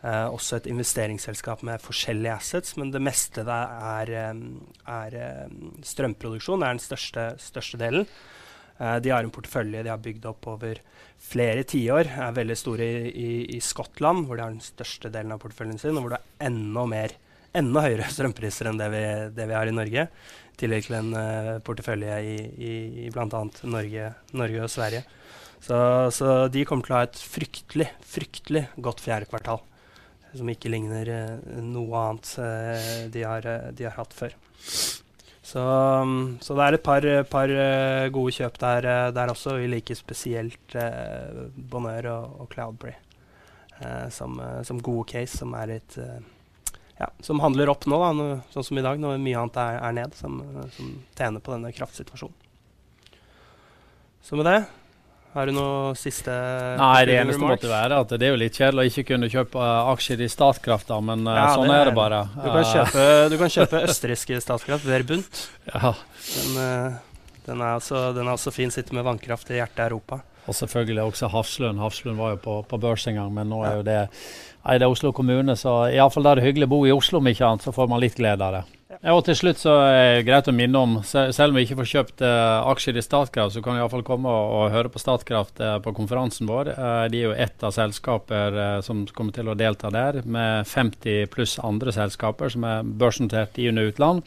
Uh, 0.00 0.28
også 0.30 0.60
et 0.60 0.68
investeringsselskap 0.70 1.64
med 1.66 1.82
forskjellige 1.82 2.36
assets, 2.36 2.76
men 2.78 2.92
det 2.94 3.02
meste 3.04 3.44
der 3.44 3.74
er, 3.90 4.12
er, 4.30 5.16
er 5.18 5.52
strømproduksjon. 5.84 6.64
Er 6.64 6.76
den 6.76 6.84
største, 6.84 7.34
største 7.42 7.80
delen. 7.80 8.08
Uh, 8.76 8.96
de 9.00 9.12
har 9.14 9.24
en 9.24 9.32
portefølje 9.32 9.84
de 9.86 9.92
har 9.92 10.02
bygd 10.02 10.26
opp 10.28 10.48
over 10.52 10.80
flere 11.22 11.64
tiår. 11.68 12.10
Er 12.28 12.34
veldig 12.36 12.58
store 12.60 12.86
i, 12.86 13.12
i, 13.12 13.30
i, 13.56 13.60
Skottland, 13.64 14.26
hvor 14.26 14.38
de 14.38 14.46
har 14.46 14.52
den 14.52 14.64
største 14.64 15.12
delen 15.12 15.32
av 15.34 15.40
porteføljen 15.42 15.80
sin, 15.80 15.96
og 15.96 16.06
hvor 16.06 16.16
det 16.16 16.20
er 16.20 16.50
enda 16.50 16.84
mer 16.90 17.16
enda 17.56 17.84
høyere 17.86 18.08
strømpriser 18.14 18.70
enn 18.70 18.80
det 18.80 18.90
vi, 18.92 19.04
det 19.36 19.48
vi 19.48 19.56
har 19.56 19.70
i 19.70 19.76
Norge. 19.76 20.08
I 20.56 20.60
tillegg 20.60 20.88
til 20.88 20.98
en 20.98 21.12
uh, 21.16 21.54
portefølje 21.64 22.18
i, 22.24 22.36
i, 22.56 22.74
i 23.06 23.12
bl.a. 23.12 23.28
Norge, 23.68 24.10
Norge 24.36 24.64
og 24.64 24.72
Sverige. 24.72 25.04
Så, 25.56 25.78
så, 26.12 26.34
de 26.52 26.64
kommer 26.68 26.86
til 26.86 26.94
å 26.94 26.98
ha 27.00 27.06
et 27.08 27.18
fryktelig, 27.18 27.88
fryktelig 28.06 28.66
godt 28.84 29.02
fjerde 29.04 29.28
kvartal. 29.30 29.64
Som 30.36 30.50
ikke 30.52 30.72
ligner 30.72 31.10
uh, 31.12 31.58
noe 31.64 32.04
annet 32.04 32.32
uh, 32.40 32.86
de, 33.12 33.24
har, 33.24 33.50
de, 33.72 33.88
har, 33.88 33.96
hatt 33.98 34.16
før. 34.16 34.36
Så, 35.46 35.62
um, 35.62 36.36
så, 36.42 36.56
det 36.58 36.64
er 36.64 36.74
et 36.74 36.82
par, 36.82 37.04
par 37.30 37.50
uh, 37.54 38.08
gode 38.10 38.34
kjøp 38.34 38.56
der, 38.58 38.88
uh, 38.90 39.14
der, 39.14 39.30
også. 39.30 39.60
Vi 39.60 39.68
liker 39.70 39.98
spesielt 39.98 40.74
uh, 40.74 41.46
Bonheur 41.54 42.08
og, 42.10 42.40
og 42.42 42.48
Cloudberry. 42.50 42.96
eh, 43.78 44.08
som, 44.08 44.40
eh, 44.40 44.62
som, 44.62 44.82
gode 44.82 45.10
case, 45.10 45.36
som 45.36 45.54
er 45.54 45.66
litt 45.74 45.98
ja, 46.96 47.10
som 47.20 47.42
handler 47.44 47.68
opp 47.68 47.84
nå, 47.84 47.98
da, 48.00 48.28
sånn 48.54 48.64
som 48.64 48.78
i 48.80 48.84
dag, 48.84 49.00
når 49.00 49.18
mye 49.20 49.36
annet 49.42 49.58
er, 49.60 49.78
er 49.84 49.96
ned, 49.98 50.14
som, 50.16 50.38
som, 50.72 50.94
tjener 51.18 51.44
på 51.44 51.52
denne 51.52 51.72
kraftsituasjonen. 51.76 52.44
Så 54.24 54.38
med 54.38 54.48
det 54.48 54.60
har 55.36 55.50
du 55.50 55.52
noe 55.56 55.94
siste 55.98 56.32
Nei, 56.80 57.06
det 57.08 57.18
eneste 57.20 57.38
remarks? 57.38 57.62
måtte 57.62 57.70
være 57.70 57.98
at 58.02 58.14
det 58.16 58.28
er 58.28 58.32
jo 58.32 58.38
litt 58.40 58.56
kjedelig 58.56 58.82
å 58.82 58.90
ikke 58.90 59.04
kunne 59.12 59.28
kjøpe 59.32 59.60
uh, 59.60 59.90
aksjer 59.92 60.22
i 60.24 60.28
Statkraft, 60.32 60.88
da, 60.88 61.00
men 61.04 61.26
uh, 61.28 61.34
ja, 61.36 61.48
sånn 61.52 61.68
er, 61.70 61.82
er, 61.82 61.90
det 61.90 61.96
bare. 61.98 62.22
Du 62.36 62.46
kan 62.48 62.68
kjøpe, 62.70 63.08
du 63.32 63.36
kan 63.42 63.52
kjøpe 63.52 63.82
østerrikske 63.90 64.40
Statkraft, 64.44 64.88
Verbund. 64.88 65.44
Ja. 65.76 65.92
Den, 66.26 66.96
den, 67.46 67.60
er 67.60 67.76
også, 67.76 68.10
den, 68.16 68.26
er 68.26 68.36
også, 68.36 68.52
fin, 68.54 68.72
sitter 68.72 68.96
med 68.96 69.04
vannkraft 69.06 69.50
i 69.52 69.58
hjertet 69.58 69.82
av 69.82 69.90
Europa. 69.90 70.20
Og 70.46 70.54
selvfølgelig 70.54 71.02
også 71.02 71.30
Hafslund. 71.32 71.80
Hafslund 71.82 72.18
var 72.20 72.36
jo 72.36 72.42
på, 72.42 72.60
på 72.68 72.78
børs 72.82 73.06
en 73.10 73.18
gang, 73.18 73.32
men 73.34 73.50
nå 73.50 73.64
er 73.66 73.80
jo 73.80 73.86
det 73.86 74.00
Nei, 74.66 74.80
det 74.80 74.82
er 74.82 74.90
Oslo 74.90 75.12
kommune, 75.14 75.54
så 75.54 75.84
iallfall 75.94 76.26
er 76.26 76.40
det 76.40 76.42
hyggelig 76.48 76.66
å 76.66 76.70
bo 76.72 76.78
i 76.88 76.90
Oslo 76.90 77.20
om 77.20 77.28
ikke 77.30 77.44
annet, 77.46 77.62
så 77.62 77.70
får 77.70 77.86
man 77.86 78.00
litt 78.02 78.16
glede 78.18 78.42
av 78.42 78.56
det. 78.56 78.62
Ja, 78.96 79.12
og 79.12 79.20
til 79.28 79.36
slutt 79.38 79.60
så 79.60 79.76
er 79.84 80.16
det 80.16 80.24
greit 80.26 80.48
å 80.50 80.54
minne 80.56 80.80
om, 80.80 80.96
selv 81.06 81.52
om 81.52 81.58
vi 81.58 81.62
ikke 81.66 81.76
får 81.78 81.88
kjøpt 81.92 82.24
uh, 82.26 82.66
aksjer 82.72 82.98
i 82.98 83.04
Statkraft, 83.04 83.54
så 83.54 83.62
kan 83.62 83.76
du 83.76 83.82
iallfall 83.82 84.02
komme 84.06 84.26
og, 84.26 84.56
og, 84.56 84.72
høre 84.74 84.90
på 84.90 84.98
Statkraft 84.98 85.62
uh, 85.62 85.76
på 85.84 85.94
konferansen 85.94 86.50
vår. 86.50 86.72
Uh, 86.74 87.04
de 87.12 87.20
er 87.20 87.28
jo 87.28 87.36
ett 87.46 87.62
av 87.62 87.76
selskaper 87.76 88.58
som 88.82 89.04
kommer 89.14 89.36
til 89.36 89.52
å 89.52 89.54
delta 89.54 89.92
der, 89.94 90.22
med 90.24 90.66
50 90.66 91.30
pluss 91.30 91.60
andre 91.62 91.94
selskaper 91.94 92.50
som 92.56 92.66
er 92.66 92.90
børsnotert 93.04 93.62
i 93.62 93.68
under 93.70 93.92
utland. 93.92 94.26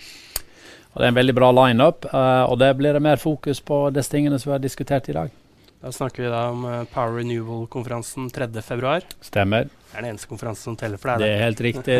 Og 0.94 1.02
Det 1.02 1.06
er 1.06 1.12
en 1.12 1.20
veldig 1.20 1.38
bra 1.38 1.52
lineup, 1.66 2.06
uh, 2.14 2.46
og 2.50 2.58
det 2.60 2.74
blir 2.80 2.96
det 2.96 3.04
mer 3.04 3.20
fokus 3.22 3.62
på 3.62 3.88
disse 3.96 4.12
tingene 4.12 4.40
som 4.40 4.52
vi 4.52 4.58
har 4.58 4.64
diskutert 4.64 5.10
i 5.10 5.18
dag. 5.20 5.39
Da 5.82 5.92
snakker 5.92 6.24
vi 6.24 6.30
da 6.30 6.50
om 6.50 6.86
Power 6.94 7.14
Renewal-konferansen 7.18 8.30
3.2. 8.30 9.02
Stemmer. 9.22 9.64
Det 9.64 9.96
er 9.98 10.02
den 10.02 10.10
eneste 10.10 10.28
konferansen 10.28 10.74
som 10.74 10.76
teller 10.80 11.00
for 11.00 11.14
deg. 11.14 11.24
Det 11.24 11.30
er 11.32 11.46
helt 11.46 11.62
riktig. 11.64 11.98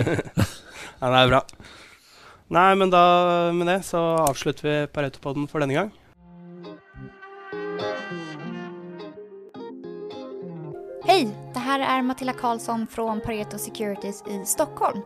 ja, 1.00 1.06
det 1.06 1.22
er 1.22 1.32
bra. 1.32 1.40
Nei, 2.52 2.76
men 2.76 2.92
da 2.92 3.04
med 3.56 3.72
det 3.72 3.78
så 3.88 4.02
avslutter 4.26 4.68
vi 4.68 4.76
Pareto-podden 4.92 5.48
for 5.48 5.64
denne 5.64 5.78
gang. 5.78 5.92
Hej! 11.08 11.30
Det 11.54 11.60
här 11.60 11.80
är 11.80 12.02
Matilda 12.02 12.34
Karlsson 12.34 12.88
från 12.88 13.22
Pareto 13.22 13.58
Securities 13.58 14.24
i 14.28 14.46
Stockholm. 14.46 15.02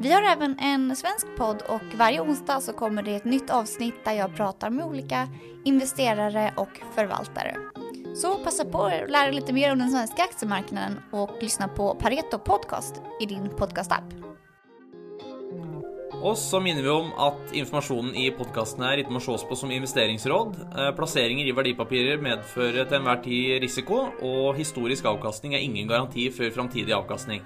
Vi 0.00 0.12
har 0.12 0.22
även 0.22 0.58
en 0.58 0.96
svensk 0.96 1.26
podd 1.36 1.62
och 1.68 1.98
varje 1.98 2.20
onsdag 2.20 2.60
så 2.60 2.72
kommer 2.72 3.02
det 3.02 3.14
ett 3.14 3.24
nytt 3.24 3.50
avsnitt 3.50 4.04
där 4.04 4.12
jag 4.12 4.36
pratar 4.36 4.70
med 4.70 4.86
olika 4.86 5.28
investerare 5.64 6.52
och 6.56 6.80
förvaltare. 6.94 7.56
Så 8.14 8.38
passa 8.38 8.64
på 8.64 8.82
att 8.82 9.10
lära 9.10 9.24
dig 9.24 9.34
lite 9.34 9.52
mer 9.52 9.72
om 9.72 9.78
den 9.78 9.90
svenska 9.90 10.22
aktiemarknaden 10.22 11.00
och 11.12 11.30
lyssna 11.40 11.68
på 11.68 11.94
Pareto 11.94 12.38
Podcast 12.38 13.02
i 13.20 13.26
din 13.26 13.48
podcastapp. 13.48 14.04
Og 16.22 16.38
så 16.38 16.60
minner 16.62 16.82
vi 16.82 16.90
om 16.92 17.08
at 17.18 17.50
informasjonen 17.56 18.14
i 18.14 18.28
podkasten 18.30 18.84
her 18.86 19.00
ikke 19.02 19.10
må 19.10 19.18
ses 19.18 19.42
på 19.42 19.56
som 19.58 19.72
investeringsråd. 19.74 20.60
Eh, 20.70 20.90
plasseringer 20.94 21.48
i 21.50 21.54
verdipapirer 21.56 22.22
medfører 22.22 22.86
til 22.86 23.00
enhver 23.00 23.18
tid 23.24 23.56
risiko, 23.64 24.04
og 24.22 24.54
historisk 24.54 25.08
avkastning 25.10 25.56
er 25.56 25.64
ingen 25.66 25.90
garanti 25.90 26.28
for 26.30 26.54
framtidig 26.54 26.94
avkastning. 26.94 27.42